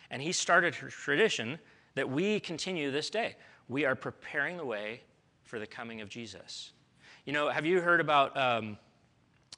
And 0.10 0.22
he 0.22 0.32
started 0.32 0.74
a 0.76 0.90
tradition 0.90 1.60
that 1.96 2.10
we 2.10 2.40
continue 2.40 2.90
this 2.90 3.10
day. 3.10 3.36
We 3.68 3.84
are 3.84 3.96
preparing 3.96 4.56
the 4.56 4.64
way 4.64 5.02
for 5.44 5.60
the 5.60 5.68
coming 5.68 6.00
of 6.00 6.08
Jesus. 6.08 6.72
You 7.26 7.34
know, 7.34 7.50
have 7.50 7.66
you 7.66 7.82
heard 7.82 8.00
about 8.00 8.38
um, 8.38 8.78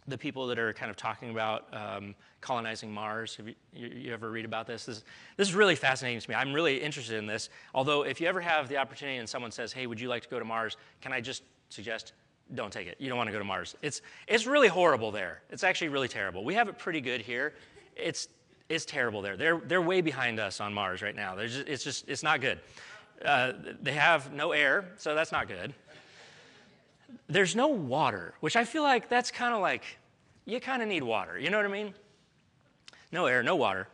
the 0.07 0.17
people 0.17 0.47
that 0.47 0.57
are 0.57 0.73
kind 0.73 0.89
of 0.89 0.97
talking 0.97 1.29
about 1.29 1.67
um, 1.73 2.15
colonizing 2.41 2.91
Mars. 2.91 3.35
Have 3.35 3.47
you, 3.47 3.55
you, 3.73 3.87
you, 3.87 4.13
ever 4.13 4.29
read 4.29 4.45
about 4.45 4.67
this? 4.67 4.85
this? 4.85 5.03
This 5.37 5.47
is 5.47 5.55
really 5.55 5.75
fascinating 5.75 6.19
to 6.19 6.29
me. 6.29 6.35
I'm 6.35 6.53
really 6.53 6.77
interested 6.77 7.17
in 7.17 7.25
this. 7.25 7.49
Although, 7.73 8.03
if 8.03 8.21
you 8.21 8.27
ever 8.27 8.39
have 8.39 8.69
the 8.69 8.77
opportunity 8.77 9.17
and 9.17 9.27
someone 9.27 9.51
says, 9.51 9.73
hey, 9.73 9.87
would 9.87 9.99
you 9.99 10.07
like 10.07 10.21
to 10.21 10.29
go 10.29 10.37
to 10.37 10.45
Mars? 10.45 10.77
Can 11.01 11.11
I 11.11 11.21
just 11.21 11.41
suggest 11.69 12.13
don't 12.53 12.71
take 12.71 12.87
it. 12.87 12.97
You 12.99 13.09
don't 13.09 13.17
want 13.17 13.27
to 13.27 13.31
go 13.31 13.39
to 13.39 13.45
Mars. 13.45 13.75
It's, 13.81 14.01
it's 14.27 14.45
really 14.45 14.67
horrible 14.67 15.11
there. 15.11 15.41
It's 15.49 15.63
actually 15.63 15.89
really 15.89 16.07
terrible. 16.07 16.43
We 16.43 16.53
have 16.53 16.67
it 16.67 16.77
pretty 16.77 17.01
good 17.01 17.21
here. 17.21 17.53
It's, 17.95 18.27
it's 18.69 18.85
terrible 18.85 19.23
there. 19.23 19.35
They're, 19.35 19.59
they're 19.65 19.81
way 19.81 20.01
behind 20.01 20.39
us 20.39 20.61
on 20.61 20.71
Mars 20.71 21.01
right 21.01 21.15
now. 21.15 21.35
Just, 21.37 21.67
it's 21.67 21.83
just, 21.83 22.07
it's 22.07 22.21
not 22.21 22.41
good. 22.41 22.59
Uh, 23.23 23.53
they 23.81 23.93
have 23.93 24.31
no 24.31 24.51
air, 24.51 24.85
so 24.97 25.15
that's 25.15 25.31
not 25.31 25.47
good. 25.47 25.73
There's 27.27 27.55
no 27.55 27.67
water, 27.67 28.35
which 28.41 28.55
I 28.55 28.63
feel 28.63 28.83
like 28.83 29.09
that's 29.09 29.31
kind 29.31 29.55
of 29.55 29.61
like, 29.61 29.83
you 30.45 30.59
kind 30.59 30.83
of 30.83 30.87
need 30.87 31.01
water. 31.01 31.39
You 31.39 31.49
know 31.49 31.57
what 31.57 31.65
I 31.65 31.69
mean? 31.69 31.95
no 33.15 33.25
air, 33.25 33.41
no 33.41 33.55
water. 33.55 33.87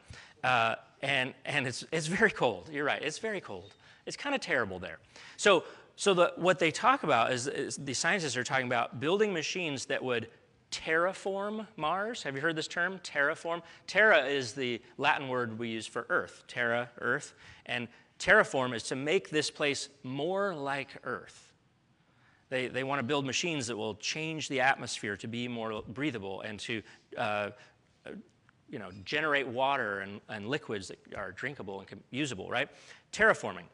Uh, 0.43 0.75
and 1.01 1.33
and 1.45 1.67
it's, 1.67 1.85
it's 1.91 2.07
very 2.07 2.31
cold. 2.31 2.69
You're 2.71 2.83
right, 2.85 3.01
it's 3.01 3.19
very 3.19 3.39
cold. 3.39 3.73
It's 4.05 4.17
kind 4.17 4.35
of 4.35 4.41
terrible 4.41 4.79
there. 4.79 4.97
So, 5.37 5.63
so 6.01 6.15
the, 6.15 6.33
what 6.35 6.57
they 6.57 6.71
talk 6.71 7.03
about 7.03 7.31
is, 7.31 7.45
is 7.45 7.77
the 7.77 7.93
scientists 7.93 8.35
are 8.35 8.43
talking 8.43 8.65
about 8.65 8.99
building 8.99 9.31
machines 9.31 9.85
that 9.85 10.03
would 10.03 10.29
terraform 10.71 11.67
Mars. 11.77 12.23
Have 12.23 12.33
you 12.33 12.41
heard 12.41 12.55
this 12.55 12.67
term, 12.67 12.97
terraform? 13.03 13.61
Terra 13.85 14.25
is 14.25 14.53
the 14.53 14.81
Latin 14.97 15.29
word 15.29 15.59
we 15.59 15.67
use 15.69 15.85
for 15.85 16.07
Earth, 16.09 16.43
terra, 16.47 16.89
Earth. 17.01 17.35
And 17.67 17.87
terraform 18.17 18.73
is 18.73 18.81
to 18.85 18.95
make 18.95 19.29
this 19.29 19.51
place 19.51 19.89
more 20.01 20.55
like 20.55 20.87
Earth. 21.03 21.53
They, 22.49 22.67
they 22.67 22.83
want 22.83 22.97
to 22.97 23.03
build 23.03 23.23
machines 23.23 23.67
that 23.67 23.77
will 23.77 23.93
change 23.93 24.49
the 24.49 24.59
atmosphere 24.59 25.15
to 25.17 25.27
be 25.27 25.47
more 25.47 25.83
breathable 25.87 26.41
and 26.41 26.59
to 26.61 26.81
uh, 27.15 27.51
you 28.71 28.79
know, 28.79 28.89
generate 29.05 29.47
water 29.47 29.99
and, 29.99 30.19
and 30.29 30.47
liquids 30.47 30.87
that 30.87 30.97
are 31.15 31.31
drinkable 31.31 31.85
and 31.87 32.01
usable, 32.09 32.49
right? 32.49 32.69
Terraforming. 33.13 33.65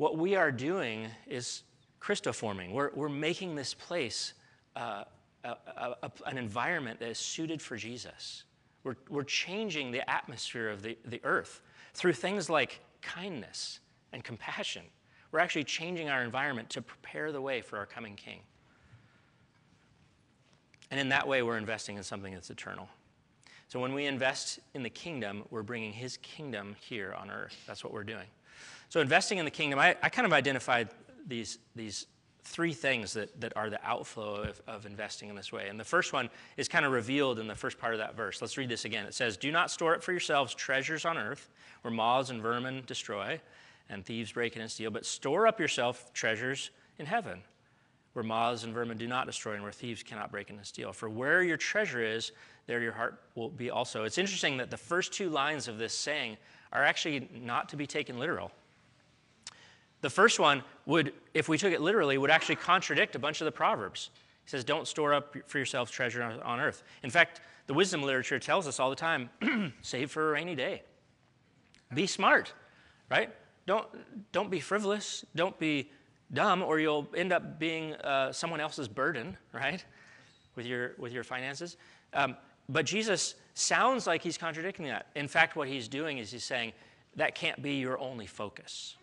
What 0.00 0.16
we 0.16 0.34
are 0.34 0.50
doing 0.50 1.08
is 1.26 1.62
Christoforming. 2.00 2.72
We're, 2.72 2.90
we're 2.94 3.10
making 3.10 3.54
this 3.54 3.74
place 3.74 4.32
uh, 4.74 5.04
a, 5.44 5.56
a, 6.02 6.10
an 6.24 6.38
environment 6.38 7.00
that 7.00 7.10
is 7.10 7.18
suited 7.18 7.60
for 7.60 7.76
Jesus. 7.76 8.44
We're, 8.82 8.96
we're 9.10 9.24
changing 9.24 9.90
the 9.90 10.08
atmosphere 10.08 10.70
of 10.70 10.80
the, 10.80 10.96
the 11.04 11.20
earth 11.22 11.60
through 11.92 12.14
things 12.14 12.48
like 12.48 12.80
kindness 13.02 13.80
and 14.14 14.24
compassion. 14.24 14.84
We're 15.32 15.40
actually 15.40 15.64
changing 15.64 16.08
our 16.08 16.22
environment 16.22 16.70
to 16.70 16.80
prepare 16.80 17.30
the 17.30 17.42
way 17.42 17.60
for 17.60 17.76
our 17.76 17.84
coming 17.84 18.16
king. 18.16 18.40
And 20.90 20.98
in 20.98 21.10
that 21.10 21.28
way, 21.28 21.42
we're 21.42 21.58
investing 21.58 21.98
in 21.98 22.02
something 22.04 22.32
that's 22.32 22.48
eternal. 22.48 22.88
So 23.68 23.78
when 23.78 23.92
we 23.92 24.06
invest 24.06 24.60
in 24.72 24.82
the 24.82 24.88
kingdom, 24.88 25.42
we're 25.50 25.62
bringing 25.62 25.92
his 25.92 26.16
kingdom 26.16 26.74
here 26.80 27.14
on 27.20 27.30
earth. 27.30 27.54
That's 27.66 27.84
what 27.84 27.92
we're 27.92 28.02
doing. 28.02 28.28
So 28.90 29.00
investing 29.00 29.38
in 29.38 29.44
the 29.44 29.50
kingdom, 29.50 29.78
I, 29.78 29.96
I 30.02 30.08
kind 30.08 30.26
of 30.26 30.32
identified 30.32 30.88
these, 31.26 31.58
these 31.76 32.06
three 32.42 32.72
things 32.72 33.12
that, 33.12 33.40
that 33.40 33.52
are 33.56 33.70
the 33.70 33.82
outflow 33.86 34.42
of, 34.42 34.60
of 34.66 34.84
investing 34.84 35.28
in 35.28 35.36
this 35.36 35.52
way. 35.52 35.68
And 35.68 35.78
the 35.78 35.84
first 35.84 36.12
one 36.12 36.28
is 36.56 36.66
kind 36.66 36.84
of 36.84 36.90
revealed 36.90 37.38
in 37.38 37.46
the 37.46 37.54
first 37.54 37.78
part 37.78 37.94
of 37.94 37.98
that 37.98 38.16
verse. 38.16 38.42
Let's 38.42 38.58
read 38.58 38.68
this 38.68 38.84
again. 38.84 39.06
It 39.06 39.14
says, 39.14 39.36
Do 39.36 39.52
not 39.52 39.70
store 39.70 39.94
up 39.94 40.02
for 40.02 40.10
yourselves 40.10 40.54
treasures 40.54 41.04
on 41.04 41.16
earth 41.16 41.48
where 41.82 41.92
moths 41.92 42.30
and 42.30 42.42
vermin 42.42 42.82
destroy 42.84 43.40
and 43.88 44.04
thieves 44.04 44.32
break 44.32 44.56
in 44.56 44.62
and 44.62 44.70
steal, 44.70 44.90
but 44.90 45.06
store 45.06 45.46
up 45.46 45.60
yourself 45.60 46.12
treasures 46.12 46.70
in 46.98 47.06
heaven 47.06 47.42
where 48.12 48.24
moths 48.24 48.64
and 48.64 48.74
vermin 48.74 48.98
do 48.98 49.06
not 49.06 49.24
destroy 49.24 49.54
and 49.54 49.62
where 49.62 49.70
thieves 49.70 50.02
cannot 50.02 50.32
break 50.32 50.50
in 50.50 50.56
and 50.56 50.66
steal. 50.66 50.92
For 50.92 51.08
where 51.08 51.44
your 51.44 51.56
treasure 51.56 52.02
is, 52.02 52.32
there 52.66 52.80
your 52.80 52.92
heart 52.92 53.22
will 53.36 53.50
be 53.50 53.70
also. 53.70 54.02
It's 54.02 54.18
interesting 54.18 54.56
that 54.56 54.70
the 54.70 54.76
first 54.76 55.12
two 55.12 55.30
lines 55.30 55.68
of 55.68 55.78
this 55.78 55.94
saying 55.94 56.36
are 56.72 56.84
actually 56.84 57.28
not 57.40 57.68
to 57.68 57.76
be 57.76 57.86
taken 57.86 58.18
literal. 58.18 58.50
The 60.00 60.10
first 60.10 60.38
one 60.38 60.62
would, 60.86 61.12
if 61.34 61.48
we 61.48 61.58
took 61.58 61.72
it 61.72 61.80
literally, 61.80 62.18
would 62.18 62.30
actually 62.30 62.56
contradict 62.56 63.14
a 63.14 63.18
bunch 63.18 63.40
of 63.40 63.44
the 63.44 63.52
Proverbs. 63.52 64.10
He 64.44 64.50
says, 64.50 64.64
Don't 64.64 64.88
store 64.88 65.12
up 65.12 65.36
for 65.46 65.58
yourselves 65.58 65.90
treasure 65.90 66.22
on 66.22 66.60
earth. 66.60 66.82
In 67.02 67.10
fact, 67.10 67.40
the 67.66 67.74
wisdom 67.74 68.02
literature 68.02 68.38
tells 68.38 68.66
us 68.66 68.80
all 68.80 68.90
the 68.90 68.96
time 68.96 69.30
save 69.82 70.10
for 70.10 70.30
a 70.30 70.32
rainy 70.32 70.54
day. 70.54 70.82
Be 71.94 72.06
smart, 72.06 72.52
right? 73.10 73.30
Don't, 73.66 73.86
don't 74.32 74.50
be 74.50 74.60
frivolous. 74.60 75.24
Don't 75.34 75.58
be 75.58 75.90
dumb, 76.32 76.62
or 76.62 76.80
you'll 76.80 77.08
end 77.16 77.32
up 77.32 77.58
being 77.58 77.94
uh, 77.96 78.32
someone 78.32 78.60
else's 78.60 78.88
burden, 78.88 79.36
right? 79.52 79.84
With 80.56 80.66
your, 80.66 80.94
with 80.98 81.12
your 81.12 81.24
finances. 81.24 81.76
Um, 82.12 82.36
but 82.68 82.86
Jesus 82.86 83.34
sounds 83.54 84.06
like 84.06 84.22
he's 84.22 84.38
contradicting 84.38 84.86
that. 84.86 85.06
In 85.14 85.28
fact, 85.28 85.56
what 85.56 85.68
he's 85.68 85.88
doing 85.88 86.18
is 86.18 86.30
he's 86.30 86.44
saying 86.44 86.72
that 87.16 87.34
can't 87.34 87.60
be 87.62 87.74
your 87.74 87.98
only 87.98 88.26
focus, 88.26 88.96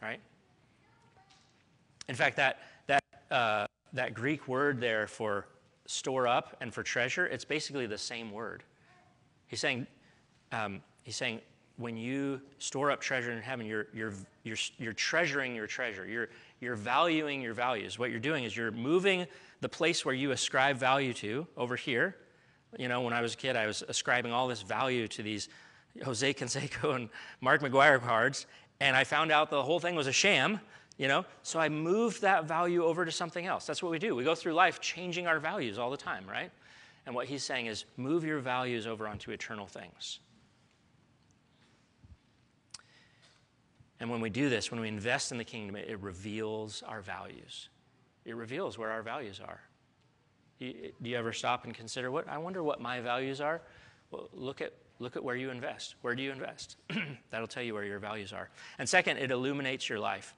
right? 0.00 0.20
In 2.12 2.16
fact, 2.16 2.36
that, 2.36 2.58
that, 2.88 3.02
uh, 3.30 3.66
that 3.94 4.12
Greek 4.12 4.46
word 4.46 4.82
there 4.82 5.06
for 5.06 5.46
store 5.86 6.28
up 6.28 6.58
and 6.60 6.70
for 6.74 6.82
treasure, 6.82 7.24
it's 7.24 7.46
basically 7.46 7.86
the 7.86 7.96
same 7.96 8.30
word. 8.30 8.64
He's 9.46 9.60
saying, 9.60 9.86
um, 10.52 10.82
he's 11.04 11.16
saying 11.16 11.40
when 11.78 11.96
you 11.96 12.42
store 12.58 12.90
up 12.90 13.00
treasure 13.00 13.32
in 13.32 13.40
heaven, 13.40 13.64
you're, 13.64 13.86
you're, 13.94 14.12
you're, 14.42 14.58
you're 14.76 14.92
treasuring 14.92 15.54
your 15.54 15.66
treasure. 15.66 16.06
You're, 16.06 16.28
you're 16.60 16.76
valuing 16.76 17.40
your 17.40 17.54
values. 17.54 17.98
What 17.98 18.10
you're 18.10 18.20
doing 18.20 18.44
is 18.44 18.54
you're 18.54 18.72
moving 18.72 19.26
the 19.62 19.70
place 19.70 20.04
where 20.04 20.14
you 20.14 20.32
ascribe 20.32 20.76
value 20.76 21.14
to 21.14 21.46
over 21.56 21.76
here. 21.76 22.18
You 22.78 22.88
know, 22.88 23.00
when 23.00 23.14
I 23.14 23.22
was 23.22 23.32
a 23.32 23.38
kid, 23.38 23.56
I 23.56 23.66
was 23.66 23.82
ascribing 23.88 24.32
all 24.32 24.48
this 24.48 24.60
value 24.60 25.08
to 25.08 25.22
these 25.22 25.48
Jose 26.04 26.34
Canseco 26.34 26.94
and 26.94 27.08
Mark 27.40 27.62
McGwire 27.62 28.02
cards, 28.02 28.44
and 28.80 28.94
I 28.94 29.04
found 29.04 29.32
out 29.32 29.48
the 29.48 29.62
whole 29.62 29.80
thing 29.80 29.94
was 29.94 30.08
a 30.08 30.12
sham 30.12 30.60
you 30.98 31.08
know? 31.08 31.24
So 31.42 31.58
i 31.58 31.68
moved 31.68 32.22
that 32.22 32.44
value 32.44 32.84
over 32.84 33.04
to 33.04 33.12
something 33.12 33.46
else. 33.46 33.66
That's 33.66 33.82
what 33.82 33.92
we 33.92 33.98
do. 33.98 34.14
We 34.14 34.24
go 34.24 34.34
through 34.34 34.54
life 34.54 34.80
changing 34.80 35.26
our 35.26 35.38
values 35.38 35.78
all 35.78 35.90
the 35.90 35.96
time 35.96 36.24
right? 36.28 36.50
And 37.06 37.14
what 37.14 37.26
he's 37.26 37.42
saying 37.42 37.66
is 37.66 37.84
move 37.96 38.24
your 38.24 38.38
values 38.38 38.86
over 38.86 39.08
onto 39.08 39.30
eternal 39.30 39.66
things. 39.66 40.20
And 44.00 44.10
when 44.10 44.20
we 44.20 44.30
do 44.30 44.48
this 44.48 44.70
when 44.70 44.80
we 44.80 44.88
invest 44.88 45.32
in 45.32 45.38
the 45.38 45.44
kingdom 45.44 45.76
it, 45.76 46.00
reveals 46.00 46.82
our 46.86 47.00
values. 47.00 47.68
It 48.24 48.36
reveals 48.36 48.78
where 48.78 48.90
our 48.90 49.02
values 49.02 49.40
are. 49.40 49.60
Do 50.60 50.92
you 51.02 51.16
ever 51.16 51.32
stop 51.32 51.64
and 51.64 51.74
consider 51.74 52.12
what 52.12 52.28
i 52.28 52.38
wonder 52.38 52.62
what 52.62 52.80
my 52.80 53.00
values 53.00 53.40
are? 53.40 53.62
Well 54.10 54.28
look 54.32 54.60
at 54.60 54.72
look 54.98 55.16
at 55.16 55.24
where 55.24 55.34
you 55.34 55.50
invest. 55.50 55.96
Where 56.02 56.14
do 56.14 56.22
you 56.22 56.30
invest? 56.30 56.76
That'll 57.30 57.48
tell 57.48 57.62
you 57.62 57.74
where 57.74 57.84
your 57.84 57.98
values 57.98 58.32
are. 58.32 58.50
And 58.78 58.88
second 58.88 59.16
it 59.16 59.30
illuminates 59.30 59.88
your 59.88 59.98
life 59.98 60.34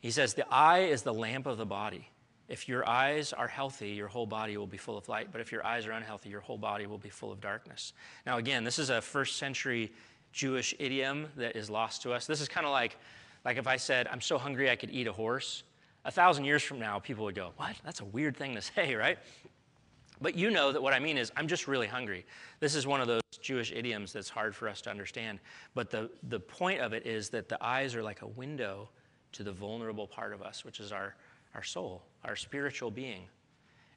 he 0.00 0.10
says, 0.10 0.34
The 0.34 0.46
eye 0.52 0.80
is 0.80 1.02
the 1.02 1.14
lamp 1.14 1.46
of 1.46 1.58
the 1.58 1.66
body. 1.66 2.08
If 2.48 2.68
your 2.68 2.88
eyes 2.88 3.32
are 3.32 3.48
healthy, 3.48 3.90
your 3.90 4.06
whole 4.06 4.26
body 4.26 4.56
will 4.56 4.68
be 4.68 4.76
full 4.76 4.96
of 4.96 5.08
light. 5.08 5.28
But 5.32 5.40
if 5.40 5.50
your 5.50 5.66
eyes 5.66 5.86
are 5.86 5.92
unhealthy, 5.92 6.28
your 6.28 6.40
whole 6.40 6.58
body 6.58 6.86
will 6.86 6.98
be 6.98 7.08
full 7.08 7.32
of 7.32 7.40
darkness. 7.40 7.92
Now, 8.24 8.38
again, 8.38 8.62
this 8.62 8.78
is 8.78 8.90
a 8.90 9.00
first 9.00 9.36
century 9.36 9.92
Jewish 10.32 10.74
idiom 10.78 11.26
that 11.36 11.56
is 11.56 11.68
lost 11.70 12.02
to 12.02 12.12
us. 12.12 12.26
This 12.26 12.40
is 12.40 12.46
kind 12.46 12.64
of 12.64 12.72
like, 12.72 12.98
like 13.44 13.56
if 13.56 13.66
I 13.66 13.76
said, 13.76 14.06
I'm 14.12 14.20
so 14.20 14.38
hungry 14.38 14.70
I 14.70 14.76
could 14.76 14.90
eat 14.90 15.08
a 15.08 15.12
horse. 15.12 15.64
A 16.04 16.10
thousand 16.10 16.44
years 16.44 16.62
from 16.62 16.78
now, 16.78 17.00
people 17.00 17.24
would 17.24 17.34
go, 17.34 17.50
What? 17.56 17.74
That's 17.84 18.00
a 18.00 18.04
weird 18.04 18.36
thing 18.36 18.54
to 18.54 18.62
say, 18.76 18.94
right? 18.94 19.18
But 20.20 20.34
you 20.34 20.50
know 20.50 20.72
that 20.72 20.82
what 20.82 20.94
I 20.94 20.98
mean 20.98 21.18
is, 21.18 21.30
I'm 21.36 21.46
just 21.46 21.68
really 21.68 21.86
hungry. 21.86 22.24
This 22.60 22.74
is 22.74 22.86
one 22.86 23.00
of 23.00 23.06
those 23.06 23.22
Jewish 23.42 23.70
idioms 23.72 24.12
that's 24.12 24.30
hard 24.30 24.54
for 24.54 24.68
us 24.68 24.80
to 24.82 24.90
understand. 24.90 25.40
But 25.74 25.90
the, 25.90 26.10
the 26.28 26.40
point 26.40 26.80
of 26.80 26.92
it 26.92 27.06
is 27.06 27.28
that 27.30 27.48
the 27.48 27.62
eyes 27.62 27.94
are 27.94 28.02
like 28.02 28.22
a 28.22 28.26
window 28.26 28.88
to 29.32 29.42
the 29.42 29.52
vulnerable 29.52 30.06
part 30.06 30.32
of 30.32 30.42
us, 30.42 30.64
which 30.64 30.80
is 30.80 30.92
our, 30.92 31.14
our 31.54 31.62
soul, 31.62 32.02
our 32.24 32.36
spiritual 32.36 32.90
being. 32.90 33.22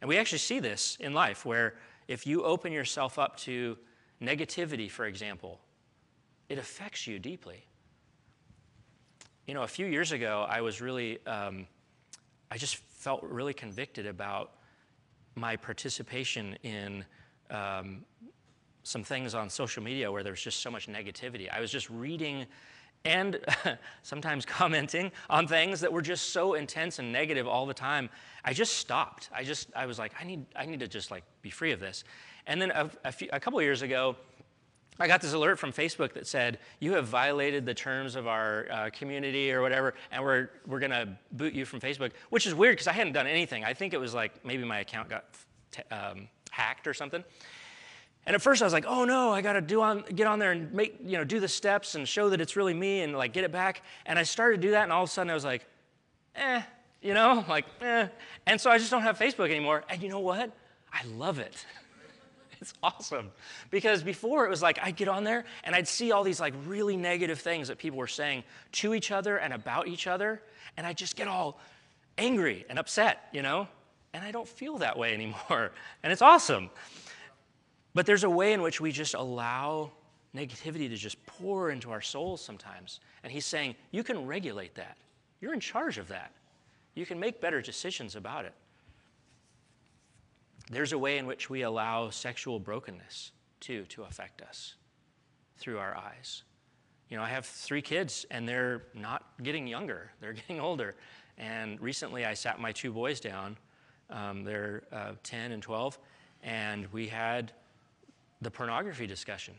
And 0.01 0.09
we 0.09 0.17
actually 0.17 0.39
see 0.39 0.59
this 0.59 0.97
in 0.99 1.13
life 1.13 1.45
where 1.45 1.75
if 2.07 2.25
you 2.25 2.43
open 2.43 2.71
yourself 2.71 3.19
up 3.19 3.37
to 3.37 3.77
negativity, 4.21 4.89
for 4.89 5.05
example, 5.05 5.59
it 6.47 6.57
affects 6.57 7.05
you 7.05 7.19
deeply. 7.19 7.65
You 9.45 9.53
know, 9.53 9.63
a 9.63 9.67
few 9.67 9.85
years 9.85 10.11
ago, 10.11 10.45
I 10.47 10.61
was 10.61 10.81
really, 10.81 11.25
um, 11.25 11.67
I 12.51 12.57
just 12.57 12.75
felt 12.75 13.23
really 13.23 13.53
convicted 13.53 14.05
about 14.05 14.51
my 15.35 15.55
participation 15.55 16.57
in 16.63 17.05
um, 17.49 18.03
some 18.83 19.03
things 19.03 19.35
on 19.35 19.49
social 19.49 19.83
media 19.83 20.11
where 20.11 20.23
there 20.23 20.33
was 20.33 20.41
just 20.41 20.61
so 20.61 20.71
much 20.71 20.87
negativity. 20.87 21.49
I 21.51 21.61
was 21.61 21.71
just 21.71 21.89
reading 21.89 22.45
and 23.05 23.39
sometimes 24.03 24.45
commenting 24.45 25.11
on 25.29 25.47
things 25.47 25.81
that 25.81 25.91
were 25.91 26.01
just 26.01 26.31
so 26.31 26.53
intense 26.53 26.99
and 26.99 27.11
negative 27.11 27.47
all 27.47 27.65
the 27.65 27.73
time 27.73 28.09
i 28.43 28.53
just 28.53 28.77
stopped. 28.77 29.29
I 29.33 29.43
just 29.43 29.69
i 29.75 29.85
was 29.85 29.99
like 29.99 30.13
i 30.19 30.23
need 30.23 30.45
i 30.55 30.65
need 30.65 30.79
to 30.81 30.87
just 30.87 31.11
like 31.11 31.23
be 31.41 31.49
free 31.49 31.71
of 31.71 31.79
this. 31.79 32.03
And 32.47 32.61
then 32.61 32.71
a, 32.71 32.89
a, 33.05 33.11
few, 33.11 33.29
a 33.31 33.39
couple 33.39 33.61
years 33.61 33.81
ago 33.81 34.15
i 34.99 35.07
got 35.07 35.21
this 35.21 35.33
alert 35.33 35.57
from 35.57 35.71
facebook 35.71 36.13
that 36.13 36.27
said 36.27 36.59
you 36.79 36.93
have 36.93 37.07
violated 37.07 37.65
the 37.65 37.73
terms 37.73 38.15
of 38.15 38.27
our 38.27 38.67
uh, 38.69 38.89
community 38.91 39.51
or 39.51 39.61
whatever 39.61 39.93
and 40.11 40.21
we're, 40.21 40.49
we're 40.67 40.79
going 40.79 40.91
to 40.91 41.07
boot 41.31 41.53
you 41.53 41.63
from 41.63 41.79
facebook 41.79 42.11
which 42.29 42.45
is 42.45 42.53
weird 42.53 42.73
because 42.73 42.87
i 42.87 42.93
hadn't 42.93 43.13
done 43.13 43.27
anything. 43.27 43.63
I 43.63 43.73
think 43.73 43.93
it 43.93 43.99
was 43.99 44.13
like 44.13 44.43
maybe 44.43 44.63
my 44.65 44.79
account 44.79 45.09
got 45.09 45.25
um, 45.91 46.27
hacked 46.51 46.87
or 46.87 46.93
something 46.93 47.23
and 48.25 48.35
at 48.35 48.41
first 48.41 48.61
I 48.61 48.65
was 48.65 48.73
like, 48.73 48.85
oh 48.87 49.05
no, 49.05 49.31
I 49.31 49.41
gotta 49.41 49.61
do 49.61 49.81
on, 49.81 50.03
get 50.13 50.27
on 50.27 50.39
there 50.39 50.51
and 50.51 50.71
make, 50.73 50.97
you 51.03 51.17
know, 51.17 51.23
do 51.23 51.39
the 51.39 51.47
steps 51.47 51.95
and 51.95 52.07
show 52.07 52.29
that 52.29 52.41
it's 52.41 52.55
really 52.55 52.73
me 52.73 53.01
and 53.01 53.15
like 53.15 53.33
get 53.33 53.43
it 53.43 53.51
back. 53.51 53.83
And 54.05 54.19
I 54.19 54.23
started 54.23 54.61
to 54.61 54.67
do 54.67 54.71
that 54.71 54.83
and 54.83 54.91
all 54.91 55.03
of 55.03 55.09
a 55.09 55.11
sudden 55.11 55.31
I 55.31 55.33
was 55.33 55.45
like, 55.45 55.65
eh, 56.35 56.61
you 57.01 57.13
know, 57.13 57.43
like, 57.49 57.65
eh. 57.81 58.07
And 58.45 58.59
so 58.59 58.69
I 58.69 58.77
just 58.77 58.91
don't 58.91 59.01
have 59.01 59.17
Facebook 59.17 59.49
anymore. 59.49 59.83
And 59.89 60.01
you 60.01 60.09
know 60.09 60.19
what? 60.19 60.51
I 60.93 61.03
love 61.05 61.39
it. 61.39 61.65
It's 62.61 62.73
awesome. 62.83 63.31
Because 63.69 64.03
before 64.03 64.45
it 64.45 64.49
was 64.49 64.61
like 64.61 64.79
I'd 64.83 64.97
get 64.97 65.07
on 65.07 65.23
there 65.23 65.45
and 65.63 65.73
I'd 65.73 65.87
see 65.87 66.11
all 66.11 66.25
these 66.25 66.41
like 66.41 66.53
really 66.65 66.97
negative 66.97 67.39
things 67.39 67.69
that 67.69 67.77
people 67.77 67.97
were 67.97 68.05
saying 68.05 68.43
to 68.73 68.93
each 68.93 69.11
other 69.11 69.37
and 69.37 69.53
about 69.53 69.87
each 69.87 70.07
other. 70.07 70.41
And 70.75 70.85
I'd 70.85 70.97
just 70.97 71.15
get 71.15 71.29
all 71.29 71.57
angry 72.17 72.65
and 72.69 72.77
upset, 72.77 73.29
you 73.31 73.41
know? 73.41 73.69
And 74.13 74.25
I 74.25 74.31
don't 74.31 74.45
feel 74.45 74.77
that 74.79 74.97
way 74.97 75.13
anymore. 75.19 75.71
And 76.03 76.11
it's 76.11 76.21
awesome. 76.21 76.69
But 77.93 78.05
there's 78.05 78.23
a 78.23 78.29
way 78.29 78.53
in 78.53 78.61
which 78.61 78.79
we 78.79 78.91
just 78.91 79.13
allow 79.13 79.91
negativity 80.35 80.87
to 80.89 80.95
just 80.95 81.23
pour 81.25 81.71
into 81.71 81.91
our 81.91 82.01
souls 82.01 82.41
sometimes. 82.41 82.99
And 83.23 83.31
he's 83.31 83.45
saying, 83.45 83.75
you 83.91 84.03
can 84.03 84.25
regulate 84.25 84.75
that. 84.75 84.97
You're 85.41 85.53
in 85.53 85.59
charge 85.59 85.97
of 85.97 86.07
that. 86.09 86.31
You 86.93 87.05
can 87.05 87.19
make 87.19 87.41
better 87.41 87.61
decisions 87.61 88.15
about 88.15 88.45
it. 88.45 88.53
There's 90.69 90.93
a 90.93 90.97
way 90.97 91.17
in 91.17 91.25
which 91.25 91.49
we 91.49 91.63
allow 91.63 92.09
sexual 92.09 92.59
brokenness, 92.59 93.31
too, 93.59 93.85
to 93.89 94.03
affect 94.03 94.41
us 94.41 94.75
through 95.57 95.79
our 95.79 95.95
eyes. 95.95 96.43
You 97.09 97.17
know, 97.17 97.23
I 97.23 97.29
have 97.29 97.45
three 97.45 97.81
kids, 97.81 98.25
and 98.29 98.47
they're 98.47 98.83
not 98.93 99.25
getting 99.41 99.65
younger, 99.65 100.11
they're 100.21 100.33
getting 100.47 100.59
older. 100.59 100.95
And 101.37 101.79
recently 101.81 102.25
I 102.25 102.33
sat 102.33 102.59
my 102.59 102.71
two 102.71 102.91
boys 102.91 103.19
down, 103.19 103.57
um, 104.09 104.43
they're 104.43 104.83
uh, 104.91 105.13
10 105.23 105.53
and 105.53 105.63
12, 105.63 105.97
and 106.43 106.85
we 106.91 107.07
had 107.07 107.51
the 108.41 108.51
pornography 108.51 109.07
discussion. 109.07 109.53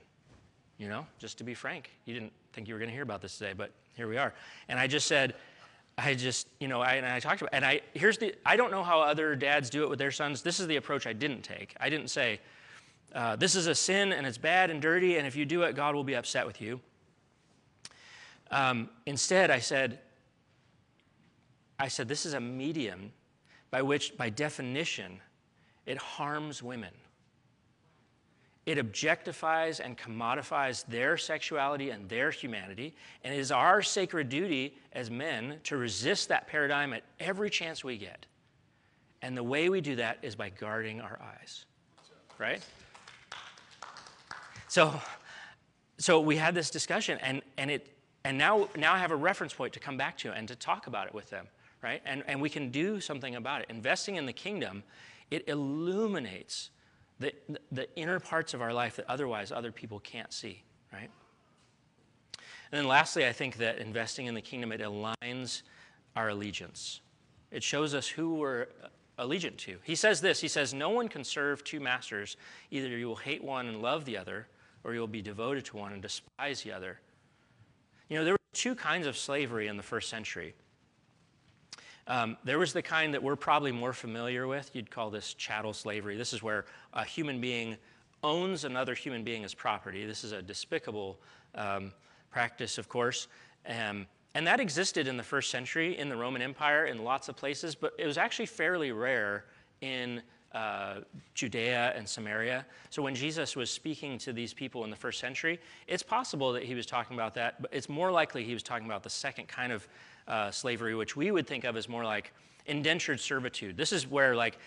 You 0.79 0.89
know, 0.89 1.07
just 1.19 1.37
to 1.39 1.45
be 1.45 1.53
frank, 1.53 1.91
you 2.07 2.15
didn't 2.15 2.33
think 2.53 2.67
you 2.67 2.75
were 2.75 2.81
going 2.81 2.89
to 2.89 2.95
hear 2.95 3.03
about 3.03 3.21
this 3.21 3.37
today, 3.37 3.53
but 3.55 3.71
here 3.97 4.09
we 4.09 4.17
are. 4.17 4.33
And 4.69 4.79
I 4.79 4.87
just 4.87 5.07
said, 5.07 5.35
I 5.99 6.15
just, 6.15 6.47
you 6.59 6.69
know, 6.69 6.81
I, 6.81 6.95
and 6.95 7.05
I 7.05 7.21
talked 7.21 7.43
about, 7.43 7.53
and 7.53 7.65
I, 7.65 7.83
here's 7.93 8.17
the, 8.17 8.35
I 8.47 8.57
don't 8.57 8.71
know 8.71 8.83
how 8.83 9.01
other 9.01 9.37
dads 9.37 9.69
do 9.69 9.83
it 9.83 9.91
with 9.91 9.99
their 9.99 10.11
sons. 10.11 10.41
This 10.41 10.59
is 10.59 10.67
the 10.67 10.77
approach 10.77 11.07
I 11.07 11.13
didn't 11.13 11.43
take. 11.43 11.75
I 11.79 11.91
didn't 11.91 12.09
say, 12.09 12.41
uh, 13.15 13.37
this 13.37 13.55
is 13.57 13.67
a 13.67 13.75
sin 13.75 14.13
and 14.13 14.27
it's 14.27 14.39
bad 14.39 14.71
and 14.71 14.81
dirty, 14.81 15.19
and 15.19 15.27
if 15.27 15.37
you 15.37 15.45
do 15.45 15.63
it, 15.63 15.77
God 15.77 15.95
will 15.95 16.05
be 16.05 16.15
upset 16.15 16.47
with 16.47 16.63
you. 16.63 16.81
Um, 18.51 18.89
instead, 19.05 19.51
I 19.51 19.59
said, 19.59 19.99
I 21.79 21.89
said, 21.89 22.09
this 22.09 22.25
is 22.25 22.35
a 22.35 22.41
medium 22.41 23.13
by 23.71 23.83
which, 23.83 24.17
by 24.17 24.31
definition, 24.31 25.21
it 25.87 25.99
harms 25.99 26.63
women. 26.63 26.93
It 28.71 28.79
objectifies 28.79 29.81
and 29.85 29.99
commodifies 29.99 30.87
their 30.87 31.17
sexuality 31.17 31.91
and 31.91 32.09
their 32.09 32.31
humanity, 32.31 32.95
and 33.25 33.35
it 33.35 33.41
is 33.41 33.51
our 33.51 33.83
sacred 33.83 34.29
duty 34.29 34.77
as 34.93 35.11
men 35.11 35.59
to 35.65 35.77
resist 35.77 36.29
that 36.29 36.47
paradigm 36.47 36.93
at 36.93 37.03
every 37.19 37.51
chance 37.51 37.83
we 37.83 37.99
get. 37.99 38.27
And 39.23 39.37
the 39.37 39.43
way 39.43 39.71
we 39.71 39.81
do 39.81 39.97
that 39.97 40.19
is 40.23 40.37
by 40.37 40.51
guarding 40.51 41.01
our 41.01 41.19
eyes, 41.21 41.65
right? 42.39 42.65
So, 44.69 44.95
so 45.99 46.21
we 46.21 46.37
had 46.37 46.55
this 46.55 46.71
discussion, 46.71 47.19
and, 47.23 47.43
and, 47.59 47.73
it, 47.73 47.89
and 48.23 48.39
now, 48.39 48.69
now 48.77 48.95
I 48.95 48.99
have 48.99 49.11
a 49.11 49.17
reference 49.17 49.53
point 49.53 49.73
to 49.73 49.81
come 49.81 49.97
back 49.97 50.17
to 50.19 50.31
and 50.31 50.47
to 50.47 50.55
talk 50.55 50.87
about 50.87 51.09
it 51.09 51.13
with 51.13 51.29
them, 51.29 51.49
right? 51.83 52.03
And, 52.07 52.23
and 52.29 52.41
we 52.41 52.49
can 52.49 52.71
do 52.71 53.01
something 53.01 53.35
about 53.35 53.63
it. 53.63 53.67
Investing 53.69 54.15
in 54.15 54.27
the 54.27 54.33
kingdom, 54.33 54.85
it 55.29 55.49
illuminates 55.49 56.71
the, 57.21 57.33
the 57.71 57.95
inner 57.97 58.19
parts 58.19 58.55
of 58.55 58.63
our 58.63 58.73
life 58.73 58.97
that 58.97 59.09
otherwise 59.09 59.53
other 59.53 59.71
people 59.71 60.01
can't 60.01 60.33
see, 60.33 60.63
right? 60.93 61.11
And 62.73 62.79
then 62.79 62.89
lastly, 62.89 63.27
I 63.27 63.33
think 63.33 63.59
that 63.59 63.79
investing 63.79 64.27
in 64.27 64.35
the 64.35 64.41
kingdom, 64.41 64.73
it 64.73 64.81
aligns 64.81 65.63
our 66.17 66.31
allegiance. 66.31 67.01
It 67.51 67.63
shows 67.63 67.95
us 67.95 68.09
who 68.09 68.35
we're 68.35 68.69
allegiant 69.19 69.59
to. 69.59 69.77
He 69.83 69.95
says 69.95 70.21
this 70.21 70.41
He 70.41 70.49
says, 70.49 70.73
No 70.73 70.89
one 70.91 71.09
can 71.09 71.25
serve 71.25 71.63
two 71.63 71.81
masters. 71.81 72.37
Either 72.71 72.89
you 72.89 73.07
will 73.07 73.17
hate 73.17 73.45
one 73.45 73.67
and 73.67 73.83
love 73.83 74.05
the 74.05 74.17
other, 74.17 74.47
or 74.83 74.95
you'll 74.95 75.07
be 75.07 75.23
devoted 75.23 75.65
to 75.67 75.77
one 75.77 75.93
and 75.93 76.01
despise 76.01 76.63
the 76.63 76.73
other. 76.73 77.01
You 78.09 78.19
know, 78.19 78.25
there 78.25 78.35
were 78.35 78.39
two 78.55 78.75
kinds 78.75 79.07
of 79.07 79.17
slavery 79.17 79.69
in 79.69 79.77
the 79.77 79.83
first 79.83 80.09
century. 80.09 80.55
Um, 82.11 82.37
there 82.43 82.59
was 82.59 82.73
the 82.73 82.83
kind 82.83 83.15
that 83.15 83.23
we're 83.23 83.37
probably 83.37 83.71
more 83.71 83.93
familiar 83.93 84.49
with. 84.49 84.69
You'd 84.75 84.91
call 84.91 85.11
this 85.11 85.33
chattel 85.33 85.73
slavery. 85.73 86.17
This 86.17 86.33
is 86.33 86.43
where 86.43 86.65
a 86.93 87.05
human 87.05 87.41
being 87.41 87.77
owns 88.25 88.65
another 88.65 88.95
human 88.97 89.23
being 89.23 89.45
as 89.45 89.55
property. 89.55 90.05
This 90.05 90.25
is 90.25 90.33
a 90.33 90.43
despicable 90.43 91.21
um, 91.55 91.93
practice, 92.33 92.79
of 92.79 92.89
course. 92.89 93.29
Um, 93.65 94.09
and 94.35 94.45
that 94.45 94.59
existed 94.59 95.07
in 95.07 95.17
the 95.17 95.23
first 95.23 95.51
century 95.51 95.99
in 95.99 96.09
the 96.09 96.17
Roman 96.17 96.43
Empire 96.43 96.87
in 96.87 97.05
lots 97.05 97.29
of 97.29 97.37
places, 97.37 97.77
but 97.77 97.93
it 97.97 98.07
was 98.07 98.19
actually 98.19 98.47
fairly 98.47 98.91
rare 98.91 99.45
in 99.81 100.21
uh, 100.53 101.03
Judea 101.35 101.93
and 101.95 102.09
Samaria. 102.09 102.67
So 102.91 103.03
when 103.03 103.15
Jesus 103.15 103.55
was 103.55 103.71
speaking 103.71 104.19
to 104.19 104.33
these 104.33 104.53
people 104.53 104.83
in 104.83 104.91
the 104.91 104.97
first 104.97 105.21
century, 105.21 105.61
it's 105.87 106.03
possible 106.03 106.53
that 106.55 106.65
he 106.65 106.75
was 106.75 106.87
talking 106.87 107.17
about 107.17 107.35
that, 107.35 107.63
but 107.63 107.73
it's 107.73 107.89
more 107.89 108.11
likely 108.11 108.43
he 108.43 108.53
was 108.53 108.65
talking 108.65 108.87
about 108.87 109.05
the 109.05 109.11
second 109.11 109.47
kind 109.47 109.73
of 109.73 109.87
uh, 110.31 110.51
slavery, 110.51 110.95
which 110.95 111.17
we 111.17 111.31
would 111.31 111.47
think 111.47 111.65
of 111.65 111.77
as 111.77 111.89
more 111.89 112.05
like 112.05 112.33
indentured 112.67 113.21
servitude. 113.21 113.77
This 113.77 113.93
is 113.93 114.07
where, 114.07 114.37
like, 114.37 114.59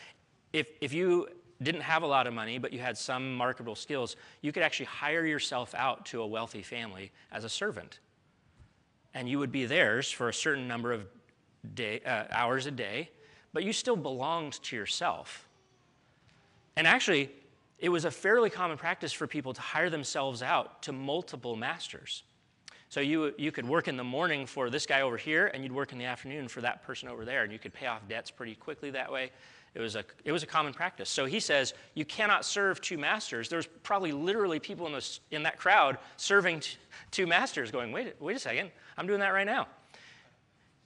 if, 0.52 0.68
if 0.82 0.94
you 0.94 1.30
didn't 1.62 1.82
have 1.82 2.04
a 2.04 2.08
lot 2.08 2.28
of 2.28 2.34
money, 2.34 2.58
but 2.58 2.74
you 2.74 2.80
had 2.80 2.98
some 2.98 3.36
marketable 3.36 3.76
skills, 3.76 4.16
you 4.42 4.52
could 4.52 4.62
actually 4.62 4.88
hire 4.88 5.26
yourself 5.26 5.74
out 5.74 6.06
to 6.08 6.22
a 6.22 6.28
wealthy 6.28 6.62
family 6.62 7.12
as 7.32 7.44
a 7.44 7.50
servant. 7.50 8.00
And 9.14 9.30
you 9.30 9.40
would 9.40 9.52
be 9.52 9.66
theirs 9.66 10.12
for 10.12 10.30
a 10.30 10.34
certain 10.34 10.68
number 10.68 10.92
of 10.92 11.06
day, 11.74 12.02
uh, 12.06 12.26
hours 12.32 12.66
a 12.66 12.72
day, 12.72 13.10
but 13.54 13.64
you 13.64 13.72
still 13.72 13.96
belonged 13.96 14.62
to 14.64 14.76
yourself. 14.76 15.48
And 16.76 16.86
actually, 16.88 17.32
it 17.80 17.90
was 17.90 18.06
a 18.06 18.12
fairly 18.12 18.50
common 18.50 18.78
practice 18.78 19.14
for 19.14 19.28
people 19.28 19.54
to 19.54 19.62
hire 19.62 19.90
themselves 19.90 20.42
out 20.42 20.82
to 20.84 20.92
multiple 20.92 21.56
masters. 21.56 22.24
So 22.94 23.00
you, 23.00 23.34
you 23.40 23.52
could 23.52 23.68
work 23.68 23.88
in 23.88 23.98
the 23.98 24.04
morning 24.04 24.46
for 24.46 24.70
this 24.70 24.86
guy 24.86 25.02
over 25.02 25.18
here, 25.18 25.48
and 25.48 25.64
you'd 25.64 25.72
work 25.72 25.94
in 25.94 25.98
the 25.98 26.06
afternoon 26.06 26.48
for 26.48 26.62
that 26.62 26.84
person 26.84 27.10
over 27.10 27.26
there, 27.26 27.42
and 27.42 27.52
you 27.52 27.58
could 27.58 27.74
pay 27.74 27.88
off 27.88 28.08
debts 28.08 28.30
pretty 28.30 28.54
quickly 28.54 28.92
that 28.92 29.12
way. 29.12 29.32
It 29.74 29.82
was 29.82 29.96
a, 29.96 30.06
it 30.24 30.32
was 30.32 30.44
a 30.44 30.46
common 30.46 30.76
practice. 30.76 31.10
So 31.10 31.26
he 31.26 31.40
says, 31.40 31.74
You 31.96 32.06
cannot 32.06 32.46
serve 32.46 32.82
two 32.82 33.00
masters. 33.00 33.50
There's 33.50 33.66
probably 33.82 34.12
literally 34.12 34.60
people 34.60 34.86
in, 34.86 34.94
this, 34.94 35.22
in 35.32 35.42
that 35.42 35.58
crowd 35.58 35.98
serving 36.18 36.60
t- 36.60 36.78
two 37.10 37.26
masters 37.26 37.72
going, 37.72 37.92
wait, 37.92 38.14
wait 38.22 38.36
a 38.36 38.40
second, 38.40 38.70
I'm 38.96 39.08
doing 39.08 39.22
that 39.22 39.30
right 39.30 39.48
now. 39.48 39.66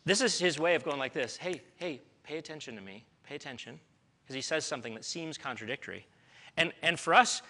This 0.05 0.21
is 0.21 0.39
his 0.39 0.57
way 0.57 0.75
of 0.75 0.85
going 0.85 0.99
like 0.99 1.11
this 1.11 1.35
Hey, 1.35 1.61
hey, 1.75 1.99
pay 2.23 2.37
attention 2.37 2.75
to 2.75 2.81
me, 2.81 3.03
pay 3.25 3.35
attention 3.35 3.81
because 4.23 4.33
he 4.33 4.41
says 4.41 4.63
something 4.63 4.93
that 4.93 5.03
seems 5.03 5.37
contradictory. 5.37 6.07
And, 6.55 6.71
and 6.81 6.97
for 6.97 7.13
us, 7.13 7.41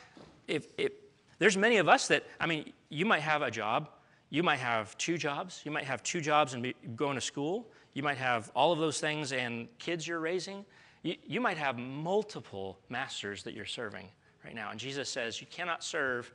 if, 0.48 0.66
if 0.80 0.94
there's 1.38 1.58
many 1.58 1.78
of 1.78 1.88
us 1.88 2.08
that, 2.08 2.24
I 2.40 2.48
mean, 2.48 2.74
you 2.90 3.06
might 3.06 3.22
have 3.22 3.44
a 3.44 3.52
job, 3.52 3.90
you 4.30 4.44
might 4.44 4.60
have 4.60 4.98
two 4.98 5.18
jobs, 5.18 5.62
you 5.64 5.72
might 5.72 5.86
have 5.86 6.04
two 6.04 6.22
jobs 6.22 6.54
and 6.54 6.62
be 6.64 6.76
going 6.96 7.16
to 7.16 7.22
school, 7.22 7.68
you 7.94 8.04
might 8.04 8.18
have 8.18 8.52
all 8.56 8.72
of 8.72 8.80
those 8.80 9.00
things 9.00 9.32
and 9.32 9.68
kids 9.80 10.08
you're 10.08 10.20
raising. 10.20 10.66
You, 11.04 11.16
you 11.26 11.42
might 11.42 11.58
have 11.58 11.78
multiple 11.78 12.80
masters 12.90 13.44
that 13.44 13.54
you're 13.54 13.66
serving 13.66 14.08
right 14.44 14.54
now. 14.54 14.72
And 14.72 14.80
Jesus 14.80 15.10
says 15.10 15.40
you 15.42 15.48
cannot 15.48 15.84
serve 15.84 16.32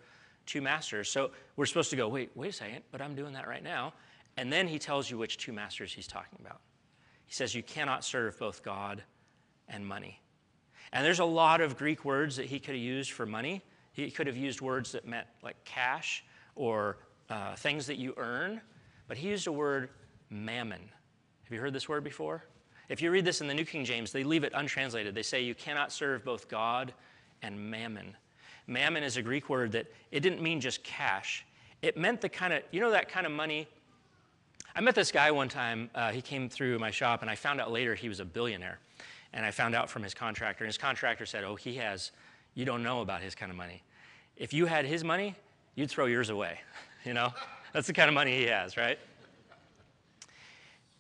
two 0.47 0.61
masters. 0.61 1.09
So 1.09 1.31
we're 1.57 1.67
supposed 1.67 1.91
to 1.91 1.97
go, 1.97 2.09
wait, 2.09 2.31
wait 2.35 2.51
a 2.51 2.53
second, 2.53 2.83
but 2.91 3.01
I'm 3.01 3.15
doing 3.15 3.33
that 3.35 3.47
right 3.47 3.63
now. 3.63 3.93
And 4.37 4.53
then 4.53 4.67
he 4.67 4.79
tells 4.79 5.11
you 5.11 5.19
which 5.19 5.37
two 5.37 5.53
masters 5.53 5.93
he's 5.93 6.07
talking 6.07 6.39
about. 6.41 6.61
He 7.27 7.35
says 7.35 7.55
you 7.55 7.63
cannot 7.63 8.05
serve 8.05 8.39
both 8.39 8.63
God 8.63 9.03
and 9.69 9.87
money. 9.87 10.21
And 10.93 11.05
there's 11.05 11.21
a 11.21 11.25
lot 11.25 11.61
of 11.61 11.77
Greek 11.77 12.05
words 12.05 12.37
that 12.37 12.47
he 12.47 12.59
could 12.59 12.75
have 12.75 12.83
used 12.83 13.13
for 13.13 13.25
money. 13.25 13.63
He 13.93 14.11
could 14.11 14.27
have 14.27 14.37
used 14.37 14.61
words 14.61 14.93
that 14.93 15.07
meant 15.07 15.27
like 15.43 15.63
cash 15.65 16.25
or 16.55 16.99
uh, 17.33 17.57
things 17.57 17.87
that 17.87 17.97
you 17.97 18.13
earn, 18.19 18.61
but 19.09 19.17
he 19.17 19.29
used 19.29 19.47
a 19.47 19.53
word 19.53 19.89
mammon. 20.29 20.81
Have 21.45 21.53
you 21.53 21.59
heard 21.59 21.73
this 21.73 21.89
word 21.89 22.05
before? 22.05 22.45
If 22.91 23.01
you 23.01 23.11
read 23.11 23.25
this 23.25 23.41
in 23.41 23.47
the 23.47 23.55
New 23.55 23.65
King 23.65 23.87
James, 23.87 24.13
they 24.13 24.23
leave 24.23 24.45
it 24.45 24.53
untranslated. 24.55 25.15
They 25.15 25.23
say 25.23 25.41
you 25.41 25.55
cannot 25.55 25.93
serve 25.93 26.25
both 26.27 26.47
God 26.49 26.93
and 27.41 27.59
mammon. 27.59 28.15
Mammon 28.67 29.03
is 29.03 29.17
a 29.17 29.23
Greek 29.23 29.49
word 29.49 29.73
that 29.73 29.87
it 30.11 30.21
didn't 30.21 30.43
mean 30.43 30.61
just 30.61 30.85
cash. 30.85 31.47
It 31.81 31.97
meant 31.97 32.21
the 32.21 32.29
kind 32.29 32.53
of, 32.53 32.63
you 32.71 32.81
know, 32.81 32.91
that 32.91 33.09
kind 33.09 33.25
of 33.25 33.33
money. 33.33 33.67
I 34.77 34.83
met 34.83 34.95
this 34.95 35.11
guy 35.11 35.31
one 35.31 35.49
time. 35.49 35.89
Uh, 35.95 36.13
he 36.13 36.21
came 36.21 36.51
through 36.51 36.79
my 36.79 36.91
shop, 36.91 37.23
and 37.23 37.31
I 37.31 37.35
found 37.35 37.63
out 37.63 37.73
later 37.73 37.95
he 37.95 38.11
was 38.11 38.21
a 38.21 38.27
billionaire. 38.27 38.79
And 39.33 39.47
I 39.47 39.53
found 39.53 39.75
out 39.75 39.89
from 39.89 40.03
his 40.03 40.13
contractor, 40.13 40.65
and 40.65 40.69
his 40.69 40.79
contractor 40.79 41.25
said, 41.25 41.45
Oh, 41.45 41.57
he 41.57 41.77
has, 41.77 42.13
you 42.55 42.67
don't 42.67 42.83
know 42.83 43.01
about 43.01 43.23
his 43.23 43.35
kind 43.35 43.51
of 43.51 43.57
money. 43.57 43.83
If 44.37 44.53
you 44.53 44.67
had 44.67 44.85
his 44.85 45.03
money, 45.03 45.35
you'd 45.75 45.91
throw 45.91 46.05
yours 46.05 46.29
away. 46.29 46.61
You 47.05 47.15
know? 47.15 47.33
That's 47.73 47.87
the 47.87 47.93
kind 47.93 48.09
of 48.09 48.15
money 48.15 48.37
he 48.37 48.45
has, 48.45 48.77
right? 48.77 48.99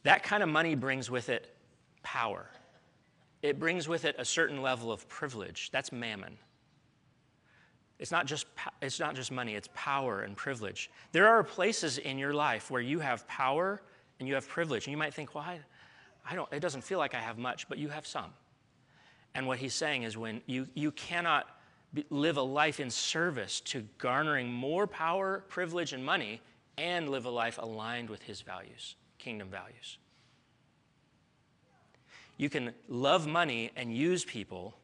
That 0.05 0.23
kind 0.23 0.43
of 0.43 0.49
money 0.49 0.75
brings 0.75 1.11
with 1.11 1.29
it 1.29 1.55
power. 2.03 2.47
It 3.43 3.59
brings 3.59 3.89
with 3.89 4.05
it 4.05 4.17
a 4.19 4.25
certain 4.25 4.63
level 4.63 4.91
of 4.91 5.09
privilege. 5.09 5.71
That's 5.73 5.93
mammon. 5.93 6.39
It's 7.99 8.11
not 8.11 8.27
just 8.27 8.47
it's 8.81 8.99
not 8.99 9.15
just 9.15 9.31
money, 9.31 9.55
it's 9.55 9.69
power 9.75 10.23
and 10.23 10.37
privilege. 10.37 10.91
There 11.13 11.29
are 11.29 11.45
places 11.45 11.99
in 11.99 12.19
your 12.19 12.35
life 12.35 12.71
where 12.71 12.81
you 12.81 12.99
have 12.99 13.27
power 13.29 13.81
and 14.19 14.29
you 14.29 14.35
have 14.35 14.49
privilege. 14.49 14.87
And 14.87 14.93
you 14.93 14.97
might 14.97 15.15
think, 15.15 15.35
well, 15.35 15.45
I, 15.45 15.61
I 16.29 16.35
don't, 16.35 16.49
it 16.53 16.61
doesn't 16.61 16.83
feel 16.83 16.99
like 16.99 17.15
I 17.15 17.21
have 17.21 17.39
much, 17.39 17.69
but 17.69 17.79
you 17.79 17.89
have 17.89 18.07
some. 18.07 18.31
And 19.35 19.47
what 19.47 19.59
he's 19.59 19.75
saying 19.75 20.05
is 20.05 20.17
when 20.17 20.43
you, 20.47 20.69
you 20.75 20.93
cannot 20.93 21.47
live 22.11 22.37
a 22.37 22.43
life 22.43 22.81
in 22.81 22.91
service 22.91 23.61
to 23.61 23.87
garnering 23.99 24.53
more 24.53 24.87
power, 24.87 25.45
privilege, 25.49 25.93
and 25.93 26.05
money 26.05 26.41
and 26.79 27.09
live 27.09 27.27
a 27.27 27.31
life 27.31 27.59
aligned 27.59 28.09
with 28.09 28.23
his 28.23 28.41
values, 28.41 28.97
kingdom 29.19 29.49
values. 29.49 29.99
You 32.39 32.49
can 32.49 32.73
love 32.89 33.27
money 33.27 33.71
and 33.77 33.95
use 33.95 34.25
people, 34.25 34.75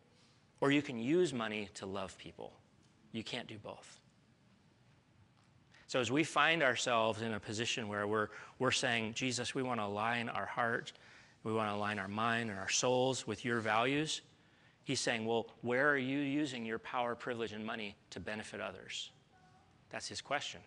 or 0.60 0.70
you 0.70 0.82
can 0.82 0.98
use 0.98 1.32
money 1.32 1.70
to 1.74 1.86
love 1.86 2.16
people. 2.18 2.52
You 3.12 3.24
can't 3.24 3.48
do 3.48 3.58
both. 3.58 3.98
So, 5.86 5.98
as 5.98 6.10
we 6.10 6.22
find 6.22 6.62
ourselves 6.62 7.22
in 7.22 7.32
a 7.32 7.40
position 7.40 7.88
where 7.88 8.06
we're, 8.06 8.28
we're 8.58 8.70
saying, 8.70 9.14
Jesus, 9.14 9.54
we 9.54 9.62
want 9.62 9.80
to 9.80 9.86
align 9.86 10.28
our 10.28 10.44
heart 10.44 10.92
we 11.44 11.52
want 11.52 11.70
to 11.70 11.74
align 11.74 11.98
our 11.98 12.08
mind 12.08 12.50
and 12.50 12.58
our 12.58 12.68
souls 12.68 13.26
with 13.26 13.44
your 13.44 13.60
values. 13.60 14.20
He's 14.88 15.00
saying, 15.00 15.26
Well, 15.26 15.48
where 15.60 15.90
are 15.90 15.98
you 15.98 16.18
using 16.18 16.64
your 16.64 16.78
power, 16.78 17.14
privilege, 17.14 17.52
and 17.52 17.62
money 17.62 17.94
to 18.08 18.20
benefit 18.20 18.58
others? 18.58 19.10
That's 19.90 20.08
his 20.08 20.22
question. 20.22 20.62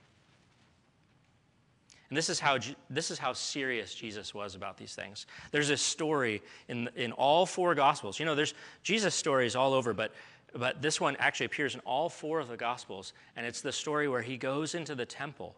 And 2.08 2.16
this 2.16 2.30
is 2.30 2.40
how, 2.40 2.60
this 2.88 3.10
is 3.10 3.18
how 3.18 3.34
serious 3.34 3.96
Jesus 3.96 4.32
was 4.32 4.54
about 4.54 4.78
these 4.78 4.94
things. 4.94 5.26
There's 5.50 5.72
a 5.72 5.78
story 5.78 6.44
in, 6.68 6.88
in 6.96 7.14
all 7.14 7.48
four 7.48 7.74
Gospels. 7.74 8.20
You 8.20 8.28
know, 8.28 8.36
there's 8.36 8.54
Jesus' 8.84 9.16
stories 9.16 9.56
all 9.56 9.74
over, 9.74 9.92
but 9.92 10.14
But 10.54 10.84
this 10.84 11.02
one 11.02 11.16
actually 11.18 11.48
appears 11.48 11.74
in 11.74 11.82
all 11.82 12.08
four 12.08 12.40
of 12.40 12.48
the 12.48 12.58
Gospels, 12.58 13.14
and 13.36 13.44
it's 13.44 13.62
the 13.62 13.72
story 13.72 14.08
where 14.08 14.22
he 14.22 14.38
goes 14.38 14.76
into 14.76 14.94
the 14.94 15.06
temple. 15.06 15.56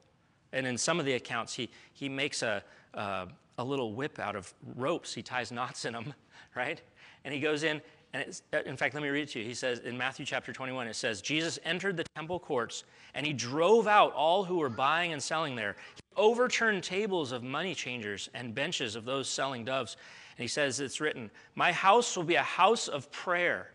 And 0.54 0.66
in 0.66 0.78
some 0.78 1.02
of 1.02 1.06
the 1.06 1.16
accounts, 1.16 1.54
he, 1.54 1.70
he 1.92 2.08
makes 2.08 2.42
a, 2.42 2.64
uh, 2.94 3.26
a 3.58 3.64
little 3.66 3.94
whip 3.94 4.20
out 4.20 4.38
of 4.38 4.54
ropes. 4.78 5.14
He 5.14 5.22
ties 5.22 5.52
knots 5.52 5.84
in 5.84 5.92
them, 5.92 6.14
right? 6.56 6.82
And 7.26 7.34
he 7.34 7.42
goes 7.42 7.64
in, 7.64 7.82
and 8.14 8.42
uh, 8.54 8.60
in 8.66 8.78
fact, 8.78 8.94
let 8.94 9.02
me 9.02 9.10
read 9.10 9.24
it 9.24 9.30
to 9.30 9.40
you. 9.40 9.46
He 9.46 9.54
says 9.54 9.80
in 9.80 9.98
Matthew 9.98 10.26
chapter 10.26 10.54
21, 10.54 10.88
it 10.88 10.96
says, 10.96 11.22
Jesus 11.22 11.58
entered 11.66 11.98
the 11.98 12.06
temple 12.16 12.40
courts, 12.40 12.84
and 13.16 13.26
he 13.26 13.34
drove 13.34 13.88
out 13.88 14.14
all 14.14 14.44
who 14.44 14.58
were 14.58 14.70
buying 14.70 15.14
and 15.14 15.22
selling 15.22 15.56
there. 15.56 15.76
He 15.96 16.02
overturned 16.16 16.84
tables 16.84 17.32
of 17.32 17.44
money 17.44 17.74
changers 17.74 18.30
and 18.34 18.54
benches 18.54 18.96
of 18.96 19.06
those 19.06 19.28
selling 19.28 19.66
doves. 19.66 19.98
And 20.38 20.44
he 20.44 20.48
says, 20.48 20.80
It's 20.80 21.02
written, 21.02 21.32
My 21.56 21.72
house 21.72 22.16
will 22.16 22.24
be 22.24 22.36
a 22.36 22.44
house 22.44 22.88
of 22.88 23.12
prayer 23.12 23.72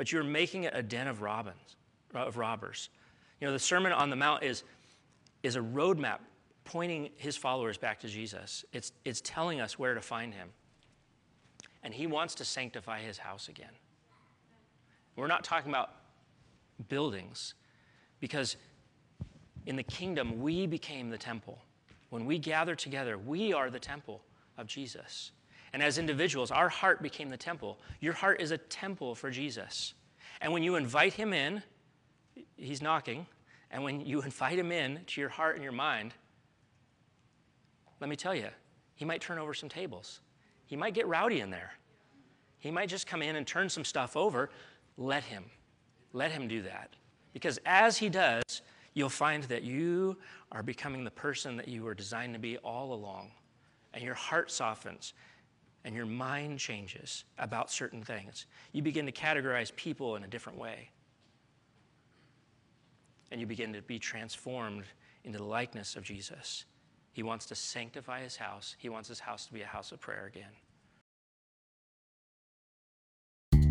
but 0.00 0.10
you're 0.10 0.24
making 0.24 0.64
it 0.64 0.72
a 0.74 0.82
den 0.82 1.08
of 1.08 1.20
robins, 1.20 1.76
of 2.14 2.38
robbers. 2.38 2.88
You 3.38 3.46
know, 3.46 3.52
the 3.52 3.58
Sermon 3.58 3.92
on 3.92 4.08
the 4.08 4.16
Mount 4.16 4.42
is, 4.42 4.64
is 5.42 5.56
a 5.56 5.60
roadmap 5.60 6.20
pointing 6.64 7.10
his 7.18 7.36
followers 7.36 7.76
back 7.76 8.00
to 8.00 8.08
Jesus. 8.08 8.64
It's, 8.72 8.92
it's 9.04 9.20
telling 9.20 9.60
us 9.60 9.78
where 9.78 9.92
to 9.92 10.00
find 10.00 10.32
him. 10.32 10.48
And 11.82 11.94
he 11.94 12.06
wants 12.06 12.34
to 12.36 12.44
sanctify 12.44 13.00
his 13.00 13.18
house 13.18 13.48
again. 13.48 13.72
We're 15.16 15.26
not 15.26 15.44
talking 15.44 15.70
about 15.70 15.90
buildings, 16.88 17.54
because 18.20 18.56
in 19.66 19.76
the 19.76 19.82
kingdom, 19.82 20.40
we 20.40 20.66
became 20.66 21.10
the 21.10 21.18
temple. 21.18 21.58
When 22.10 22.26
we 22.26 22.38
gather 22.38 22.74
together, 22.74 23.18
we 23.18 23.52
are 23.52 23.70
the 23.70 23.78
temple 23.78 24.22
of 24.58 24.66
Jesus. 24.66 25.32
And 25.72 25.82
as 25.82 25.98
individuals, 25.98 26.50
our 26.50 26.68
heart 26.68 27.02
became 27.02 27.28
the 27.28 27.36
temple. 27.36 27.78
Your 28.00 28.12
heart 28.12 28.40
is 28.40 28.50
a 28.50 28.58
temple 28.58 29.14
for 29.14 29.30
Jesus. 29.30 29.94
And 30.40 30.52
when 30.52 30.62
you 30.62 30.76
invite 30.76 31.12
him 31.12 31.32
in, 31.32 31.62
he's 32.56 32.82
knocking. 32.82 33.26
And 33.70 33.84
when 33.84 34.00
you 34.00 34.22
invite 34.22 34.58
him 34.58 34.72
in 34.72 35.00
to 35.06 35.20
your 35.20 35.30
heart 35.30 35.54
and 35.54 35.62
your 35.62 35.72
mind, 35.72 36.14
let 38.00 38.10
me 38.10 38.16
tell 38.16 38.34
you, 38.34 38.48
he 38.94 39.04
might 39.04 39.20
turn 39.20 39.38
over 39.38 39.54
some 39.54 39.68
tables. 39.68 40.20
He 40.70 40.76
might 40.76 40.94
get 40.94 41.08
rowdy 41.08 41.40
in 41.40 41.50
there. 41.50 41.72
He 42.60 42.70
might 42.70 42.88
just 42.88 43.08
come 43.08 43.22
in 43.22 43.34
and 43.34 43.44
turn 43.44 43.68
some 43.68 43.84
stuff 43.84 44.16
over. 44.16 44.50
Let 44.96 45.24
him. 45.24 45.46
Let 46.12 46.30
him 46.30 46.46
do 46.46 46.62
that. 46.62 46.94
Because 47.32 47.58
as 47.66 47.96
he 47.96 48.08
does, 48.08 48.62
you'll 48.94 49.08
find 49.08 49.42
that 49.44 49.64
you 49.64 50.16
are 50.52 50.62
becoming 50.62 51.02
the 51.02 51.10
person 51.10 51.56
that 51.56 51.66
you 51.66 51.82
were 51.82 51.92
designed 51.92 52.34
to 52.34 52.38
be 52.38 52.56
all 52.58 52.92
along. 52.92 53.32
And 53.94 54.04
your 54.04 54.14
heart 54.14 54.48
softens 54.52 55.12
and 55.84 55.92
your 55.92 56.06
mind 56.06 56.60
changes 56.60 57.24
about 57.36 57.72
certain 57.72 58.04
things. 58.04 58.46
You 58.70 58.82
begin 58.82 59.06
to 59.06 59.12
categorize 59.12 59.74
people 59.74 60.14
in 60.14 60.22
a 60.22 60.28
different 60.28 60.56
way. 60.56 60.90
And 63.32 63.40
you 63.40 63.46
begin 63.48 63.72
to 63.72 63.82
be 63.82 63.98
transformed 63.98 64.84
into 65.24 65.38
the 65.38 65.44
likeness 65.44 65.96
of 65.96 66.04
Jesus. 66.04 66.64
He 67.12 67.22
wants 67.22 67.46
to 67.46 67.54
sanctify 67.54 68.22
his 68.22 68.36
house, 68.36 68.76
he 68.78 68.88
wants 68.88 69.08
his 69.08 69.20
house 69.20 69.46
to 69.46 69.52
be 69.52 69.62
a 69.62 69.66
house 69.66 69.92
of 69.92 70.00
prayer 70.00 70.26
again. 70.26 70.50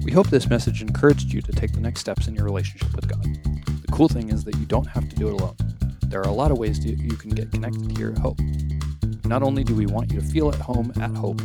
We 0.03 0.11
hope 0.11 0.29
this 0.29 0.49
message 0.49 0.81
encouraged 0.81 1.31
you 1.33 1.41
to 1.41 1.51
take 1.51 1.73
the 1.73 1.81
next 1.81 1.99
steps 1.99 2.27
in 2.27 2.35
your 2.35 2.45
relationship 2.45 2.95
with 2.95 3.07
God. 3.07 3.23
The 3.23 3.91
cool 3.91 4.07
thing 4.07 4.29
is 4.29 4.43
that 4.45 4.55
you 4.57 4.65
don't 4.65 4.87
have 4.87 5.07
to 5.09 5.15
do 5.15 5.27
it 5.27 5.33
alone. 5.33 5.55
There 6.07 6.19
are 6.19 6.29
a 6.29 6.33
lot 6.33 6.51
of 6.51 6.57
ways 6.57 6.79
to, 6.79 6.89
you 6.89 7.15
can 7.17 7.29
get 7.29 7.51
connected 7.51 7.97
here 7.97 8.11
at 8.11 8.17
Hope. 8.17 8.39
Not 9.25 9.43
only 9.43 9.63
do 9.63 9.75
we 9.75 9.85
want 9.85 10.11
you 10.11 10.19
to 10.19 10.25
feel 10.25 10.49
at 10.49 10.55
home 10.55 10.91
at 10.99 11.11
Hope, 11.15 11.41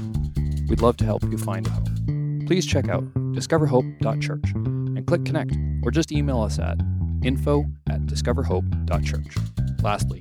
We'd 0.69 0.81
love 0.81 0.97
to 0.99 1.05
help 1.05 1.23
you 1.25 1.39
find 1.39 1.67
a 1.67 1.71
home. 1.71 2.45
Please 2.47 2.67
check 2.67 2.89
out 2.89 3.05
discoverhope.church 3.33 4.53
and 4.55 5.07
click 5.07 5.25
connect 5.25 5.55
or 5.83 5.91
just 5.91 6.13
email 6.13 6.41
us 6.41 6.59
at 6.59 6.79
info 7.23 7.65
at 7.89 8.07
discoverhope.church. 8.07 9.37
Lastly, 9.83 10.21